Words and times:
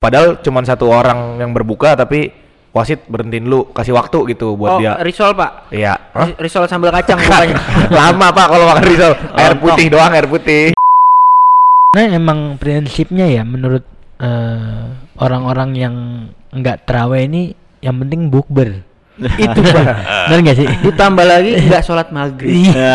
Padahal 0.00 0.40
cuma 0.40 0.64
satu 0.64 0.88
orang 0.88 1.36
yang 1.36 1.52
berbuka 1.52 1.92
tapi 1.92 2.32
wasit 2.72 3.04
berhentiin 3.04 3.44
lu 3.44 3.68
kasih 3.68 3.92
waktu 3.92 4.32
gitu 4.32 4.56
buat 4.56 4.72
oh, 4.72 4.80
dia. 4.80 4.96
risol 5.04 5.36
pak. 5.36 5.68
Iya. 5.68 5.92
Ri- 6.16 6.40
Risol 6.40 6.64
sambal 6.64 6.88
kacang 6.88 7.20
bukanya. 7.28 7.60
Lama 8.00 8.32
pak 8.32 8.46
kalau 8.48 8.64
makan 8.64 8.84
risol. 8.88 9.12
Air 9.36 9.52
Lontong. 9.52 9.60
putih 9.60 9.86
doang 9.92 10.12
air 10.16 10.24
putih. 10.24 10.64
Nah 11.92 12.06
emang 12.16 12.56
prinsipnya 12.56 13.28
ya 13.28 13.44
menurut 13.44 13.84
eh, 14.16 14.82
orang-orang 15.20 15.70
yang 15.76 15.94
nggak 16.48 16.88
terawih 16.88 17.28
ini 17.28 17.52
yang 17.84 18.00
penting 18.00 18.32
bukber. 18.32 18.80
Itu 19.44 19.60
pak, 19.60 19.84
benar 20.32 20.38
nggak 20.40 20.56
sih? 20.56 20.66
Ditambah 20.80 21.24
lagi 21.28 21.52
nggak 21.68 21.82
sholat 21.84 22.08
maghrib. 22.08 22.48
Iya. 22.48 22.94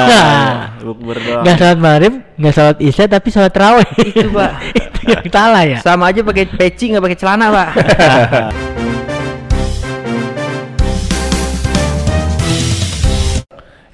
bukber 0.82 1.18
doang. 1.22 1.44
Nggak 1.46 1.56
sholat 1.62 1.78
maghrib, 1.78 2.14
nggak 2.38 2.54
sholat 2.54 2.78
isya 2.82 3.06
tapi 3.06 3.28
sholat 3.30 3.52
terawih. 3.54 3.90
Itu 4.02 4.30
pak. 4.34 4.52
Itu 4.82 5.00
yang 5.06 5.26
salah 5.30 5.64
ya. 5.64 5.78
Sama 5.86 6.10
aja 6.10 6.26
pakai 6.26 6.50
peci 6.50 6.90
nggak 6.90 7.04
pakai 7.06 7.18
celana 7.18 7.46
pak. 7.54 7.70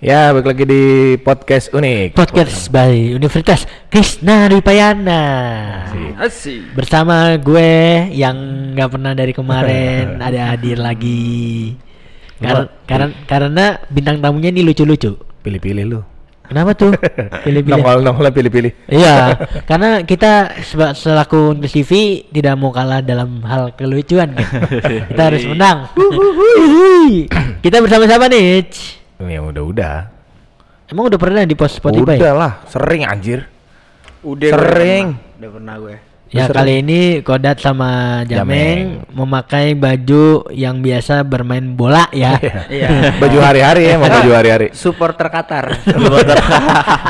Ya, 0.01 0.33
balik 0.33 0.49
lagi 0.49 0.65
di 0.65 0.83
podcast 1.21 1.69
unik. 1.77 2.17
Podcast 2.17 2.73
by 2.73 3.13
Universitas 3.13 3.69
Krishna 3.85 4.49
Dipayana. 4.49 5.21
Asik. 6.17 6.73
Bersama 6.73 7.37
gue 7.37 8.09
yang 8.09 8.33
nggak 8.73 8.97
pernah 8.97 9.13
dari 9.13 9.29
kemarin 9.29 10.17
ada 10.17 10.57
hadir 10.57 10.81
lagi. 10.81 11.77
Kar- 12.41 12.69
karena 12.89 13.07
karena 13.29 13.65
bintang 13.87 14.17
tamunya 14.17 14.49
ini 14.49 14.65
lucu-lucu. 14.65 15.13
Pilih-pilih 15.45 15.83
lu. 15.85 16.01
Kenapa 16.51 16.75
tuh? 16.75 16.91
Pilih-pilih. 17.47 17.79
Nongol-nongol 17.79 18.27
pilih-pilih. 18.35 18.71
Iya, 18.91 19.39
karena 19.69 20.03
kita 20.03 20.59
selaku 20.91 21.55
TV 21.63 22.27
tidak 22.27 22.59
mau 22.59 22.75
kalah 22.75 22.99
dalam 22.99 23.39
hal 23.47 23.71
kelucuan 23.79 24.35
kan. 24.35 24.47
kita 25.15 25.21
harus 25.31 25.47
menang. 25.47 25.87
Kita 27.63 27.79
bersama-sama 27.79 28.27
nih. 28.27 28.67
Ya 29.23 29.39
udah-udah. 29.39 30.11
Emang 30.91 31.07
udah 31.07 31.19
pernah 31.21 31.47
di 31.47 31.55
post 31.55 31.79
Spotify? 31.79 32.19
Udah 32.19 32.33
lah, 32.35 32.53
sering 32.67 33.07
anjir. 33.07 33.47
Udah 34.19 34.51
Sering. 34.51 35.15
Udah 35.15 35.15
pernah, 35.15 35.39
udah 35.39 35.49
pernah 35.55 35.75
gue. 35.79 36.10
Ya 36.31 36.47
Sering. 36.47 36.55
kali 36.55 36.73
ini 36.79 36.99
Kodat 37.27 37.59
sama 37.59 38.23
Jameng, 38.23 39.03
memakai 39.11 39.75
baju 39.75 40.47
yang 40.47 40.79
biasa 40.79 41.27
bermain 41.27 41.75
bola 41.75 42.07
ya. 42.15 42.39
Iya. 42.71 42.87
Baju 43.21 43.37
hari-hari 43.43 43.91
ya, 43.91 43.99
mau 43.99 44.07
baju 44.07 44.31
hari-hari. 44.31 44.71
Supporter 44.71 45.27
Qatar. 45.27 45.75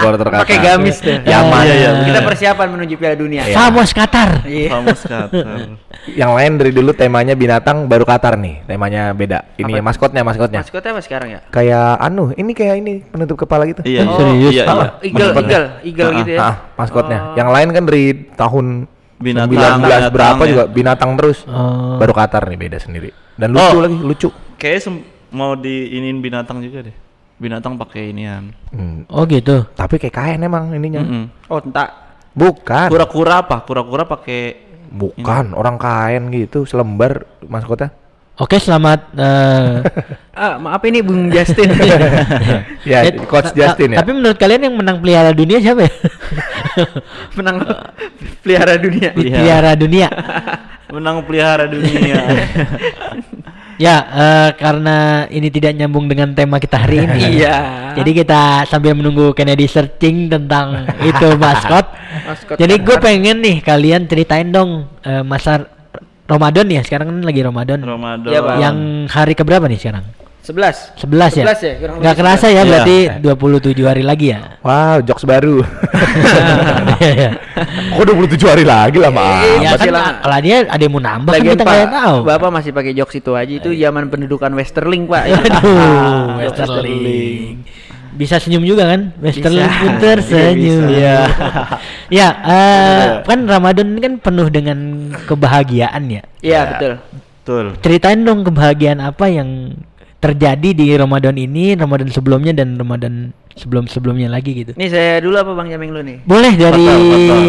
Gua 0.02 0.18
terkata. 0.18 0.42
Pakai 0.42 0.58
gamis 0.58 0.98
deh. 1.00 1.22
Yaman. 1.22 1.62
Iya, 1.62 1.76
iya, 1.78 1.90
Kita 2.02 2.20
persiapan 2.26 2.68
menuju 2.74 2.98
Piala 2.98 3.14
Dunia. 3.14 3.46
Famos 3.54 3.94
Qatar. 3.94 4.42
Iya. 4.42 4.74
Famus 4.74 5.02
Qatar. 5.14 5.78
Yang 6.10 6.32
lain 6.34 6.52
dari 6.58 6.72
dulu 6.74 6.90
temanya 6.90 7.38
binatang 7.38 7.86
baru 7.86 8.10
Qatar 8.10 8.42
nih. 8.42 8.66
Temanya 8.66 9.14
beda. 9.14 9.54
Ini 9.54 9.70
Apa? 9.78 9.86
maskotnya, 9.86 10.26
maskotnya. 10.26 10.66
Maskotnya 10.66 10.98
apa 10.98 11.02
sekarang 11.06 11.30
ya? 11.30 11.40
Kayak 11.54 12.02
anu, 12.02 12.34
ini 12.34 12.58
kayak 12.58 12.76
ini 12.82 13.06
penutup 13.06 13.38
kepala 13.38 13.70
gitu. 13.70 13.86
Iya, 13.86 14.02
Oh, 14.02 14.10
iya, 14.10 14.18
serius? 14.18 14.52
iya, 14.52 14.64
iya. 14.66 14.88
Eagle, 15.06 15.30
eagle, 15.38 15.66
eagle 15.86 16.10
Ah, 16.10 16.18
gitu 16.18 16.32
ya. 16.34 16.40
ah, 16.42 16.56
maskotnya. 16.74 17.20
Oh. 17.22 17.36
Yang 17.38 17.50
lain 17.54 17.68
kan 17.70 17.84
dari 17.86 18.06
tahun 18.34 18.66
Binatang, 19.22 19.54
19 19.54 19.86
binatang 19.86 20.12
berapa 20.12 20.42
ya. 20.42 20.50
juga 20.50 20.64
binatang 20.66 21.12
terus. 21.14 21.46
Oh. 21.46 21.96
Baru 21.96 22.12
Qatar 22.12 22.44
nih 22.44 22.60
beda 22.60 22.78
sendiri. 22.78 23.10
Dan 23.34 23.54
lucu 23.54 23.62
Oh. 23.64 23.80
lagi, 23.80 23.96
lucu. 23.96 24.28
Kayaknya 24.58 24.82
sem- 24.82 25.06
mau 25.30 25.54
diinin 25.54 26.18
binatang 26.18 26.60
juga 26.60 26.84
deh. 26.84 26.96
Binatang 27.38 27.74
pakai 27.76 28.10
inian. 28.10 28.54
Hmm, 28.70 29.06
Oh 29.08 29.24
gitu. 29.24 29.66
Tapi 29.72 29.98
kayak 29.98 30.12
kain 30.12 30.40
emang 30.40 30.70
ininya. 30.72 31.02
Mm-mm. 31.02 31.26
Oh, 31.48 31.58
entak. 31.58 31.90
Bukan. 32.32 32.88
Kura-kura 32.88 33.40
apa? 33.40 33.62
Kura-kura 33.62 34.04
pakai 34.04 34.70
Bukan, 34.88 35.54
orang 35.54 35.78
kain 35.78 36.28
gitu, 36.30 36.66
selembar 36.66 37.24
maskotnya. 37.42 37.96
Oke, 38.36 38.58
selamat 38.58 39.14
eh, 39.14 39.86
Ah, 40.34 40.56
maaf 40.58 40.82
ini 40.84 41.00
Bung 41.00 41.30
Justin. 41.30 41.72
Ya, 42.84 43.06
eh, 43.06 43.14
coach 43.22 43.54
Justin 43.54 43.94
ya. 43.94 44.02
Tapi 44.02 44.12
menurut 44.12 44.36
kalian 44.36 44.66
yang 44.66 44.76
menang 44.76 44.98
pelihara 44.98 45.32
dunia 45.32 45.58
siapa 45.58 45.86
ya? 45.86 45.92
Menang 47.38 47.58
pelihara 48.42 48.76
dunia. 48.78 49.10
Pelihara 49.14 49.72
dunia. 49.76 50.08
menang 50.92 51.24
pelihara 51.24 51.66
dunia. 51.66 52.20
Ya, 53.82 53.98
eh, 54.14 54.50
karena 54.62 55.26
ini 55.34 55.50
tidak 55.50 55.74
nyambung 55.74 56.06
dengan 56.06 56.38
tema 56.38 56.62
kita 56.62 56.86
hari 56.86 57.02
ini. 57.02 57.42
Iya. 57.42 57.58
Jadi 57.98 58.14
kita 58.14 58.62
sambil 58.70 58.94
menunggu 58.94 59.34
Kennedy 59.34 59.66
searching 59.66 60.30
tentang 60.30 60.86
itu 61.02 61.34
maskot. 61.34 61.90
Maskot 62.30 62.62
Jadi 62.62 62.78
gue 62.78 62.98
pengen 63.02 63.42
nih 63.42 63.58
kalian 63.66 64.06
ceritain 64.06 64.54
dong 64.54 64.86
eh, 65.02 65.26
masa 65.26 65.66
Ramadan 66.30 66.70
ya. 66.70 66.86
Sekarang 66.86 67.10
kan 67.10 67.26
lagi 67.26 67.42
Ramadan. 67.42 67.82
Ramadan. 67.82 68.30
Bang. 68.30 68.58
Yang 68.62 68.78
hari 69.18 69.34
keberapa 69.34 69.66
nih 69.66 69.82
sekarang? 69.82 70.06
11. 70.42 70.98
11 70.98 71.38
ya? 71.38 71.44
11 71.46 71.62
ya, 71.62 71.74
kurang 71.78 71.96
lebih 72.02 72.18
kerasa 72.18 72.46
ya 72.46 72.54
Iya. 72.58 72.64
berarti 72.66 72.98
27 73.22 73.86
hari 73.86 74.02
lagi 74.02 74.34
ya. 74.34 74.40
Wow, 74.60 74.98
jokes 75.02 75.24
baru. 75.24 75.62
Iya, 77.02 77.14
iya. 77.14 77.32
Kok 77.94 78.04
27 78.04 78.46
hari 78.46 78.62
lagi 78.62 78.98
lama 78.98 79.22
Iya, 79.40 79.54
Ya 79.56 79.70
kan 79.70 79.78
masih 79.78 79.92
lama. 79.92 80.12
kalau 80.20 80.38
dia 80.40 80.58
ada 80.66 80.82
yang 80.82 80.94
mau 80.94 81.00
nambah 81.00 81.32
kan 81.32 81.40
Lagian 81.40 81.54
kita 81.54 81.64
Pak, 81.64 81.74
nggak 81.74 81.92
tahu. 81.94 82.16
Bapak 82.24 82.50
masih 82.52 82.72
pakai 82.72 82.92
jokes 82.94 83.16
itu 83.16 83.32
aja 83.32 83.54
itu 83.54 83.70
zaman 83.72 84.04
pendudukan 84.08 84.52
Westerling, 84.52 85.04
Pak. 85.06 85.24
Aduh, 85.30 86.26
Westerling. 86.40 87.46
Bisa 88.12 88.38
senyum 88.38 88.62
juga 88.62 88.86
kan? 88.88 89.14
Westerling 89.18 89.62
Bisa. 89.64 89.78
pun 89.78 89.92
tersenyum. 89.98 90.84
Iya, 90.90 91.18
Ya. 92.12 92.28
ya, 92.28 92.28
eh, 92.44 93.04
kan 93.24 93.40
Ramadan 93.46 93.88
ini 93.88 94.00
kan 94.00 94.14
penuh 94.18 94.48
dengan 94.50 94.78
kebahagiaan 95.26 96.04
ya. 96.12 96.22
Iya, 96.42 96.60
betul. 96.68 96.92
Betul. 97.42 97.66
Ceritain 97.80 98.22
dong 98.22 98.44
kebahagiaan 98.44 99.00
apa 99.00 99.26
yang 99.26 99.74
terjadi 100.22 100.70
di 100.72 100.86
Ramadan 100.94 101.34
ini, 101.34 101.74
Ramadan 101.74 102.08
sebelumnya 102.08 102.54
dan 102.54 102.78
Ramadan 102.78 103.34
sebelum-sebelumnya 103.58 104.30
lagi 104.30 104.54
gitu. 104.54 104.72
Ini 104.78 104.88
saya 104.88 105.18
dulu 105.20 105.36
apa 105.36 105.52
Bang 105.52 105.68
Jameng 105.68 105.92
lu 105.92 106.02
nih? 106.06 106.18
Boleh 106.24 106.54
dari 106.54 106.86
Betul, 106.86 107.02
betul. 107.10 107.44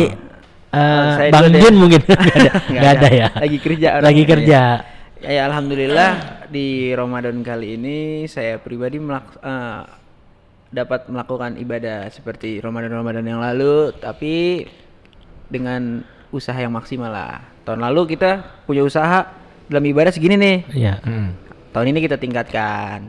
Oh, 0.72 1.04
saya 1.14 1.28
Bang. 1.28 1.52
Jun 1.52 1.74
mungkin 1.76 2.00
nggak 2.08 2.16
ada, 2.16 2.50
Nggak 2.64 2.72
nggak 2.72 2.92
ada 2.96 3.08
ya. 3.12 3.28
Lagi 3.36 3.58
kerja 3.60 3.88
orang 3.92 4.06
Lagi 4.08 4.22
ini. 4.24 4.30
kerja. 4.32 4.60
Ya, 5.22 5.30
ya, 5.30 5.42
alhamdulillah 5.46 6.10
di 6.48 6.66
Ramadan 6.90 7.44
kali 7.44 7.76
ini 7.76 7.98
saya 8.26 8.56
pribadi 8.56 8.96
melak- 8.96 9.38
eh, 9.38 9.80
dapat 10.72 11.06
melakukan 11.06 11.60
ibadah 11.60 12.08
seperti 12.08 12.56
Ramadan-Ramadan 12.58 13.22
yang 13.22 13.38
lalu 13.38 13.92
tapi 13.94 14.64
dengan 15.46 16.00
usaha 16.32 16.56
yang 16.56 16.72
maksimal 16.72 17.12
lah. 17.12 17.44
Tahun 17.62 17.78
lalu 17.78 18.16
kita 18.16 18.40
punya 18.64 18.80
usaha 18.80 19.28
dalam 19.68 19.84
ibadah 19.84 20.10
segini 20.10 20.34
nih. 20.34 20.56
Iya. 20.72 20.94
Hmm. 21.04 21.30
Tahun 21.72 21.86
ini 21.88 21.98
kita 21.98 22.16
tingkatkan 22.16 23.08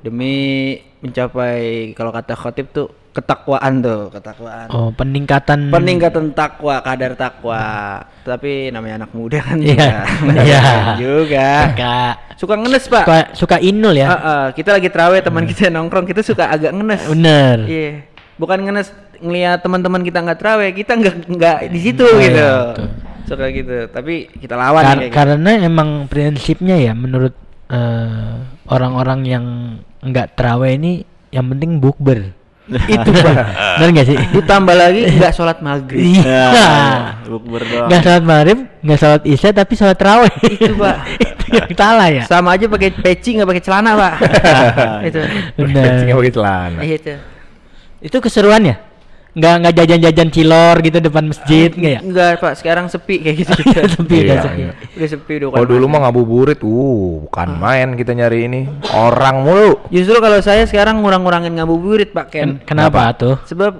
demi 0.00 0.74
mencapai 0.98 1.92
kalau 1.94 2.10
kata 2.10 2.34
khotib 2.34 2.66
tuh 2.70 2.86
ketakwaan 3.10 3.82
tuh, 3.82 4.06
ketakwaan. 4.08 4.66
Oh, 4.70 4.90
peningkatan 4.90 5.70
Peningkatan 5.70 6.30
takwa, 6.30 6.78
kadar 6.78 7.14
takwa. 7.14 7.98
Tapi 8.22 8.70
namanya 8.70 9.02
anak 9.02 9.12
muda 9.12 9.38
kan 9.40 9.58
Iya. 9.58 9.74
juga. 9.74 9.90
Iya. 10.46 10.62
juga. 11.02 11.48
Kak. 11.74 12.14
Suka 12.34 12.54
ngenes, 12.54 12.86
Pak. 12.86 13.04
Suka, 13.04 13.18
suka 13.34 13.56
inul 13.58 13.94
ya. 13.94 14.06
Ah, 14.06 14.14
ah, 14.14 14.44
kita 14.50 14.72
lagi 14.72 14.88
terawih 14.88 15.20
teman 15.20 15.42
kita 15.44 15.68
nongkrong, 15.68 16.06
kita 16.06 16.22
suka 16.22 16.48
agak 16.48 16.70
ngenes. 16.70 17.02
Bener. 17.06 17.56
Iya. 17.66 17.90
Bukan 18.38 18.58
ngenes 18.62 18.88
ngelihat 19.20 19.58
teman-teman 19.60 20.00
kita 20.00 20.18
nggak 20.20 20.38
terawih, 20.38 20.70
kita 20.72 20.92
nggak 20.96 21.14
nggak 21.28 21.56
di 21.68 21.78
situ 21.78 22.02
Oh, 22.02 22.16
gitu. 22.16 22.46
iya. 22.48 22.54
Suka 23.26 23.44
gitu. 23.50 23.76
Tapi 23.86 24.14
kita 24.32 24.54
lawan 24.54 24.82
Kar- 24.82 24.90
nih 24.96 24.98
kayak 25.00 25.10
gitu. 25.10 25.18
karena 25.18 25.50
emang 25.60 25.88
prinsipnya 26.06 26.78
ya 26.78 26.94
menurut 26.94 27.34
eh, 27.70 28.34
orang-orang 28.68 29.20
yang 29.26 29.44
nggak 30.00 30.36
terawih 30.36 30.76
ini 30.76 30.92
yang 31.30 31.46
penting 31.50 31.78
bukber. 31.78 32.34
itu 32.70 33.10
Pak. 33.10 33.34
Benar 33.82 33.88
nggak 33.90 34.06
sih? 34.06 34.16
Ditambah 34.30 34.74
lagi 34.78 35.02
nggak 35.18 35.34
sholat 35.34 35.58
maghrib. 35.58 35.98
Iya. 35.98 36.44
Bukber 37.30 37.62
doang. 37.66 37.88
Nggak 37.90 38.00
sholat 38.06 38.22
maghrib, 38.22 38.58
nggak 38.82 38.98
sholat 38.98 39.22
isya 39.26 39.50
tapi 39.50 39.72
sholat 39.74 39.96
terawih. 39.98 40.34
Itu, 40.46 40.78
Pak. 40.78 40.96
itu 41.24 41.44
yang 41.50 41.70
salah 41.74 42.08
ya. 42.14 42.22
Sama 42.30 42.54
aja 42.54 42.70
pakai 42.70 42.94
peci 42.94 43.34
nggak 43.34 43.48
pakai 43.50 43.62
celana, 43.62 43.90
Pak. 43.98 44.14
itu. 45.02 45.20
Bener. 45.58 45.82
Pecinya 45.82 46.14
pakai 46.14 46.32
celana. 46.34 46.78
Iya, 46.78 46.94
itu. 46.94 47.14
Itu 48.06 48.16
keseruannya. 48.22 48.89
Nggak 49.30 49.54
nggak 49.62 49.74
jajan-jajan 49.78 50.28
cilor 50.28 50.76
gitu 50.82 50.98
depan 50.98 51.24
masjid 51.30 51.70
nggak 51.70 51.92
ya? 51.92 52.00
Enggak, 52.02 52.30
Pak. 52.38 52.52
Sekarang 52.58 52.90
sepi 52.90 53.22
kayak 53.22 53.36
gitu. 53.38 53.52
Sepi 53.94 54.16
Iya, 54.16 54.26
udah 54.26 54.38
sepi. 54.42 54.58
iya. 54.58 54.70
Udah 54.90 55.08
sepi 55.08 55.32
udah 55.38 55.48
Kalau 55.54 55.68
dulu 55.68 55.84
mah 55.86 56.00
ngabuburit, 56.02 56.58
uh, 56.60 57.04
bukan 57.24 57.48
main 57.54 57.88
kita 57.94 58.10
nyari 58.10 58.50
ini. 58.50 58.60
Orang 58.90 59.46
mulu. 59.46 59.86
Justru 59.88 60.18
kalau 60.18 60.42
saya 60.42 60.66
sekarang 60.66 60.98
ngurang-ngurangin 60.98 61.54
ngabuburit, 61.54 62.10
Pak 62.10 62.26
Ken. 62.28 62.58
Ken- 62.58 62.66
Kenapa 62.66 63.14
tuh? 63.14 63.38
Sebab 63.46 63.78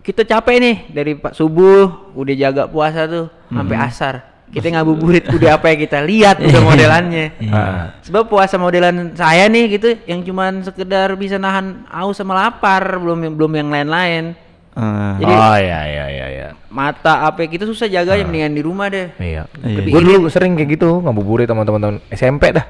kita 0.00 0.22
capek 0.22 0.56
nih 0.56 0.76
dari 0.88 1.12
Pak 1.12 1.34
subuh 1.34 2.14
udah 2.14 2.34
jaga 2.34 2.64
puasa 2.64 3.04
tuh 3.04 3.26
sampai 3.46 3.76
asar. 3.76 4.14
Kita 4.46 4.70
ngabuburit 4.70 5.26
udah 5.36 5.58
apa 5.58 5.74
yang 5.74 5.80
kita 5.82 5.98
lihat 6.00 6.38
udah 6.38 6.62
modelannya. 6.62 7.26
Ah. 7.50 7.98
Sebab 8.00 8.30
puasa 8.30 8.56
modelan 8.56 9.12
saya 9.12 9.44
nih 9.44 9.76
gitu 9.76 9.98
yang 10.06 10.22
cuman 10.22 10.62
sekedar 10.62 11.12
bisa 11.18 11.36
nahan 11.36 11.84
haus 11.90 12.16
sama 12.16 12.32
lapar, 12.32 12.96
belum 12.96 13.34
belum 13.34 13.52
yang 13.52 13.68
lain-lain. 13.68 14.38
Eh, 14.76 15.12
Jadi- 15.24 15.32
oh 15.32 15.56
iya 15.56 15.80
iya 15.88 16.04
iya 16.06 16.26
iya. 16.28 16.48
Mata 16.68 17.24
apa 17.24 17.40
kita 17.42 17.64
susah 17.64 17.88
jaga 17.88 18.12
ya 18.12 18.28
mendingan 18.28 18.52
di 18.52 18.60
rumah 18.60 18.92
deh. 18.92 19.08
Iya. 19.16 19.48
Iya. 19.64 19.88
Gue 19.88 20.00
dulu 20.04 20.28
sering 20.28 20.52
kayak 20.52 20.76
gitu 20.76 21.00
ngabuburit 21.00 21.48
sama 21.48 21.64
teman-teman 21.64 22.04
SMP 22.12 22.52
dah. 22.52 22.68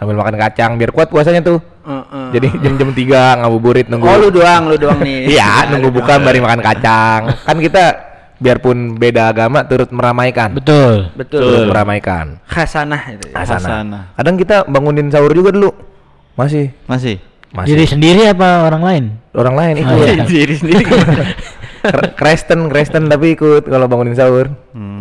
Sambil 0.00 0.16
makan 0.16 0.34
kacang 0.34 0.70
biar 0.74 0.90
kuat 0.90 1.12
puasanya 1.12 1.44
tuh. 1.44 1.60
Heeh. 1.84 2.26
Jadi 2.32 2.48
jam-jam 2.58 2.90
3 2.90 3.44
ngabuburit 3.44 3.86
nunggu. 3.86 4.08
Oh 4.08 4.16
lu 4.18 4.28
doang, 4.32 4.66
lu 4.66 4.80
doang 4.80 4.98
nih. 4.98 5.28
Iya, 5.36 5.68
nunggu 5.68 5.92
buka 5.92 6.16
baru 6.16 6.40
makan 6.40 6.60
kacang. 6.64 7.20
Kan 7.44 7.56
kita 7.60 7.84
biarpun 8.42 8.98
beda 8.98 9.30
agama 9.30 9.62
turut 9.62 9.92
meramaikan. 9.92 10.50
Betul. 10.50 11.12
Betul. 11.14 11.38
Turut 11.38 11.62
meramaikan. 11.70 12.40
Khasanah 12.48 13.02
itu. 13.12 13.30
ya. 13.30 13.44
Hasanah. 13.44 13.68
Hasanah. 13.68 14.02
Kadang 14.16 14.34
kita 14.34 14.56
bangunin 14.66 15.06
sahur 15.06 15.30
juga 15.30 15.52
dulu. 15.52 15.70
Masih. 16.34 16.72
Masih. 16.88 17.20
Masih. 17.52 17.76
Diri 17.76 17.84
sendiri 17.84 18.22
apa 18.32 18.64
orang 18.64 18.82
lain? 18.82 19.04
Orang 19.36 19.54
lain 19.60 19.74
ikut. 19.84 19.92
Oh, 19.92 20.04
iya. 20.08 20.24
Diri 20.32 20.54
sendiri. 20.56 20.84
Kristen, 22.14 22.70
Kristen 22.70 23.06
tapi 23.06 23.34
ikut 23.34 23.66
kalau 23.66 23.86
bangunin 23.86 24.14
sahur. 24.14 24.50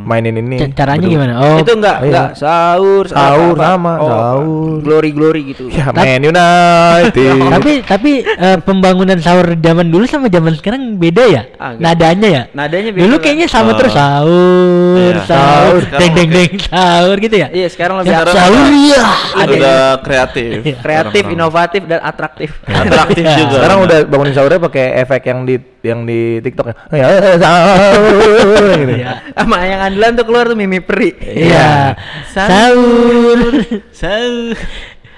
Mainin 0.02 0.36
ini. 0.36 0.58
Ca- 0.60 0.74
Caranya 0.76 1.00
Betul. 1.00 1.14
gimana? 1.14 1.34
Oh, 1.38 1.56
itu 1.56 1.72
enggak, 1.72 1.98
iya. 2.02 2.08
enggak 2.10 2.30
sahur, 2.36 3.04
Sahur 3.08 3.56
sama, 3.56 3.94
sahur. 3.96 4.78
Glory 4.82 5.12
glory 5.14 5.42
gitu. 5.48 5.70
Ya, 5.70 5.88
Tap- 5.88 6.02
Man 6.02 6.26
United. 6.26 7.36
tapi 7.56 7.72
tapi 7.80 8.12
eh, 8.20 8.58
pembangunan 8.60 9.16
sahur 9.16 9.56
zaman 9.56 9.88
dulu 9.88 10.04
sama 10.04 10.28
zaman 10.28 10.58
sekarang 10.58 10.98
beda 10.98 11.24
ya? 11.24 11.42
Ah. 11.56 11.78
Nadanya 11.78 12.28
ya? 12.28 12.44
Nadanya 12.52 12.92
beda, 12.92 13.04
Dulu 13.06 13.16
kayaknya 13.18 13.48
sama 13.48 13.72
Oh. 13.72 13.78
terus 13.80 13.94
sahur, 13.94 14.98
Iya. 14.98 15.24
sahur, 15.24 15.82
deng 15.88 16.12
deng 16.12 16.30
deng 16.30 16.52
sahur 16.60 17.16
gitu 17.22 17.36
ya? 17.38 17.48
Iya, 17.48 17.68
sekarang 17.70 17.96
lebih 18.02 18.12
Sekarang. 18.12 18.34
Sahur 18.34 18.68
ya. 18.68 19.04
Ada 19.38 19.54
Udah 19.54 19.80
kreatif. 20.02 20.52
kreatif, 20.82 21.24
inovatif 21.30 21.82
dan 21.86 22.00
atraktif. 22.02 22.50
Atraktif 22.66 23.24
juga. 23.24 23.56
Sekarang 23.56 23.80
udah 23.86 23.98
bangunin 24.04 24.34
sahurnya 24.34 24.60
pakai 24.60 25.00
efek 25.00 25.22
yang 25.24 25.46
di 25.46 25.56
yang 25.82 26.06
di 26.06 26.38
TikTok 26.46 26.70
ya. 26.70 26.76
Ya, 26.94 27.08
sahur 27.42 28.66
gitu. 28.82 28.94
Iya. 29.02 29.12
Sama 29.34 29.58
yang 29.66 29.82
andalan 29.82 30.12
tuh 30.14 30.26
keluar 30.30 30.46
tuh 30.46 30.58
Mimi 30.58 30.78
Peri. 30.82 31.18
Iya. 31.18 31.98
Sahur. 32.30 33.66
Sahur. 33.90 34.54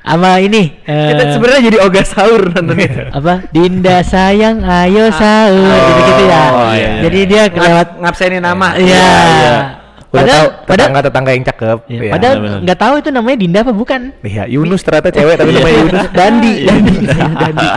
Sama 0.04 0.36
ini 0.44 0.84
eh, 0.84 1.16
Kita 1.16 1.32
sebenarnya 1.32 1.62
jadi 1.72 1.78
oga 1.80 2.04
sahur 2.04 2.44
nontonnya. 2.52 3.08
apa? 3.20 3.34
Dinda 3.56 4.04
sayang 4.04 4.60
ayo 4.64 5.08
sahur 5.16 5.64
gitu-gitu 5.64 6.24
ya. 6.28 6.44
Oh, 6.52 6.72
iya, 6.76 6.88
iya. 7.00 7.02
Jadi 7.08 7.20
dia 7.24 7.44
kelewat 7.48 7.72
Lewat 7.72 7.90
ngabsenin 8.04 8.44
nama. 8.44 8.68
Iya. 8.76 9.08
Udah 10.14 10.22
Padahal 10.22 10.38
tahu 10.38 10.50
padahal 10.64 10.78
tetangga-tetangga 10.86 11.32
yang 11.34 11.42
cakep. 11.44 11.78
Iya, 11.84 11.98
Iya. 11.98 12.12
padahal 12.12 12.34
benar-benar. 12.36 12.62
nggak 12.62 12.80
tahu 12.80 12.94
itu 12.96 13.10
namanya 13.10 13.38
Dinda 13.40 13.60
apa 13.60 13.74
bukan. 13.74 14.02
Iya, 14.22 14.44
Yunus 14.46 14.82
ternyata 14.82 15.10
cewek 15.10 15.36
tapi 15.36 15.52
namanya 15.52 15.78
Yunus. 15.80 16.06
Dandi, 16.22 16.54
Iya. 16.54 16.70
Dandi, 16.70 16.96
Dandi. 17.34 17.68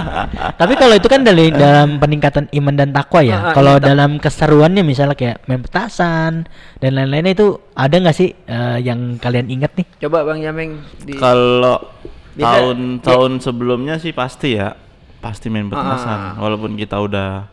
Tapi 0.53 0.73
kalau 0.75 0.95
itu 0.95 1.09
kan 1.09 1.21
dari 1.23 1.47
dalam 1.49 1.89
peningkatan 1.97 2.45
iman 2.53 2.75
dan 2.75 2.93
takwa 2.93 3.19
Ah, 3.19 3.25
ya. 3.25 3.37
ah, 3.41 3.43
Kalau 3.51 3.73
iya, 3.73 3.81
tak- 3.81 3.89
dalam 3.89 4.11
keseruannya 4.17 4.83
misalnya 4.83 5.17
kayak 5.17 5.37
main 5.45 5.61
petasan 5.61 6.33
dan 6.77 6.91
lain-lainnya 6.93 7.33
itu 7.33 7.47
ada 7.73 7.97
nggak 7.97 8.13
sih 8.15 8.29
eh, 8.37 8.79
yang 8.81 9.17
kalian 9.17 9.49
ingat 9.49 9.73
nih? 9.73 9.87
Coba 9.99 10.23
Bang 10.23 10.39
Jameng 10.39 10.77
di 11.01 11.17
Kalau 11.17 11.81
tahun-tahun 12.37 13.33
sebelumnya 13.41 13.97
sih 13.97 14.13
pasti 14.13 14.55
ya. 14.55 14.77
Pasti 15.17 15.49
main 15.49 15.67
petasan. 15.67 16.19
Ah. 16.21 16.33
Walaupun 16.39 16.77
kita 16.77 17.01
udah 17.01 17.49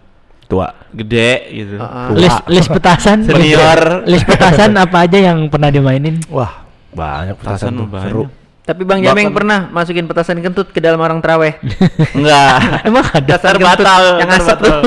Tua. 0.53 0.67
gede 0.93 1.31
gitu. 1.49 1.75
Ah, 1.77 2.05
ah. 2.05 2.07
List 2.13 2.39
list 2.45 2.69
petasan, 2.69 3.17
Senior. 3.27 4.05
list 4.05 4.23
petasan 4.23 4.77
apa 4.83 4.97
aja 5.03 5.17
yang 5.17 5.49
pernah 5.49 5.67
dimainin? 5.67 6.21
Wah, 6.29 6.61
banyak 6.91 7.33
petasan 7.35 7.73
Petasan 7.73 7.81
tuh. 7.81 7.87
banyak. 7.89 8.11
Seru. 8.13 8.23
Tapi 8.63 8.81
Bang 8.87 9.03
Jameng 9.03 9.33
pernah 9.33 9.67
masukin 9.67 10.07
petasan 10.07 10.39
kentut 10.39 10.69
ke 10.69 10.79
dalam 10.79 10.95
orang 10.97 11.19
teraweh. 11.19 11.59
Enggak. 12.15 12.85
Emang 12.85 13.03
ada? 13.03 13.19
Petasan 13.19 13.57
kentut 13.57 13.81
Terbatal. 13.81 14.03
yang 14.21 14.29
asap 14.31 14.57
tuh. 14.61 14.77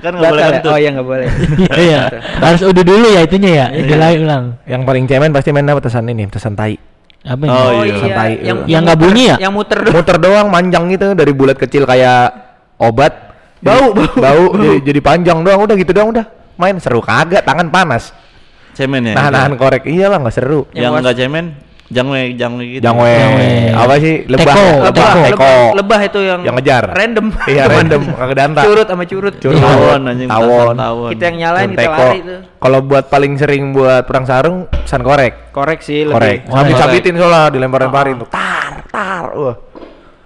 kan 0.00 0.12
nggak 0.12 0.30
boleh 0.30 0.40
Batal 0.40 0.40
ya? 0.40 0.54
kentut. 0.56 0.70
Oh 0.72 0.78
iya 0.78 0.90
nggak 0.90 1.06
boleh. 1.06 1.26
Iya, 1.74 2.00
harus 2.38 2.62
udah 2.62 2.84
dulu 2.84 3.06
ya 3.08 3.20
itunya 3.20 3.50
ya. 3.50 3.66
Iya. 3.68 3.84
Diulang 3.84 4.14
ulang. 4.22 4.44
Yang 4.64 4.82
paling 4.84 5.04
cemen 5.04 5.30
pasti 5.30 5.48
mainnya 5.50 5.74
petasan 5.74 6.06
ini, 6.06 6.22
petasan 6.24 6.54
tai. 6.54 6.76
Apa 7.24 7.40
ini? 7.40 7.50
Oh, 7.50 7.70
iya. 7.82 7.94
iya, 7.98 8.14
Tai. 8.14 8.32
yang 8.38 8.58
Yang 8.64 8.82
nggak 8.84 8.98
bunyi 9.00 9.22
ya? 9.26 9.36
Yang 9.40 9.52
muter 9.52 9.78
doang. 9.80 9.94
Muter 9.96 10.16
doang 10.16 10.46
manjang 10.48 10.84
gitu 10.88 11.06
dari 11.12 11.32
bulat 11.32 11.56
kecil 11.56 11.82
kayak 11.84 12.20
obat. 12.76 13.33
Bau, 13.64 13.96
Jadi- 13.96 14.20
bau, 14.20 14.20
bau, 14.20 14.44
jadi, 14.54 14.78
jadi 14.84 15.00
panjang 15.00 15.38
doang 15.40 15.60
udah 15.64 15.74
gitu 15.74 15.90
doang 15.90 16.12
udah. 16.12 16.26
Main 16.54 16.76
seru 16.78 17.00
kagak, 17.00 17.42
tangan 17.42 17.66
panas. 17.66 18.12
Cemen 18.74 19.00
ya. 19.02 19.14
Nahan-nahan 19.16 19.56
korek. 19.56 19.88
Iyalah 19.88 20.20
nggak 20.20 20.34
seru. 20.34 20.68
Yang 20.70 20.92
enggak 20.98 21.16
cemen, 21.16 21.44
jangwe 21.86 22.34
jangwe 22.34 22.64
gitu. 22.76 22.82
Jangwe. 22.82 23.14
Apa 23.72 23.94
sih? 23.96 24.14
Lebah. 24.26 24.44
Teko, 24.44 24.60
ya? 24.60 24.66
Lebah, 24.66 24.82
Lebah. 24.84 25.10
lebah, 25.14 25.30
Teko. 25.30 25.52
lebah 25.74 26.00
itu 26.02 26.20
yang 26.20 26.40
Yang 26.42 26.54
ngejar. 26.60 26.84
Random. 26.90 27.26
Iya, 27.50 27.62
random. 27.66 28.02
Kagak 28.12 28.36
danta. 28.36 28.60
Curut 28.62 28.86
sama 28.86 29.04
curut. 29.04 29.34
Curut. 29.38 29.58
Tawon 29.58 30.00
anjing 30.04 30.28
Tawon. 30.28 30.74
tawon. 30.76 31.10
Kita 31.10 31.24
yang 31.24 31.36
nyalain 31.40 31.68
kita 31.70 31.80
Teko. 31.80 32.02
lari 32.04 32.18
tuh. 32.20 32.38
Kalau 32.58 32.78
buat 32.82 33.04
paling 33.08 33.32
sering 33.34 33.62
buat 33.72 34.02
perang 34.04 34.26
sarung, 34.26 34.58
pesan 34.68 35.00
korek. 35.00 35.32
Korek 35.50 35.80
sih 35.80 36.04
Korek. 36.04 36.44
lebih. 36.44 36.52
Sabit-sabitin 36.52 37.14
soalnya 37.14 37.50
dilempar-lemparin 37.50 38.14
tuh. 38.18 38.28
Tar, 38.28 38.84
tar. 38.88 39.24
Wah. 39.32 39.56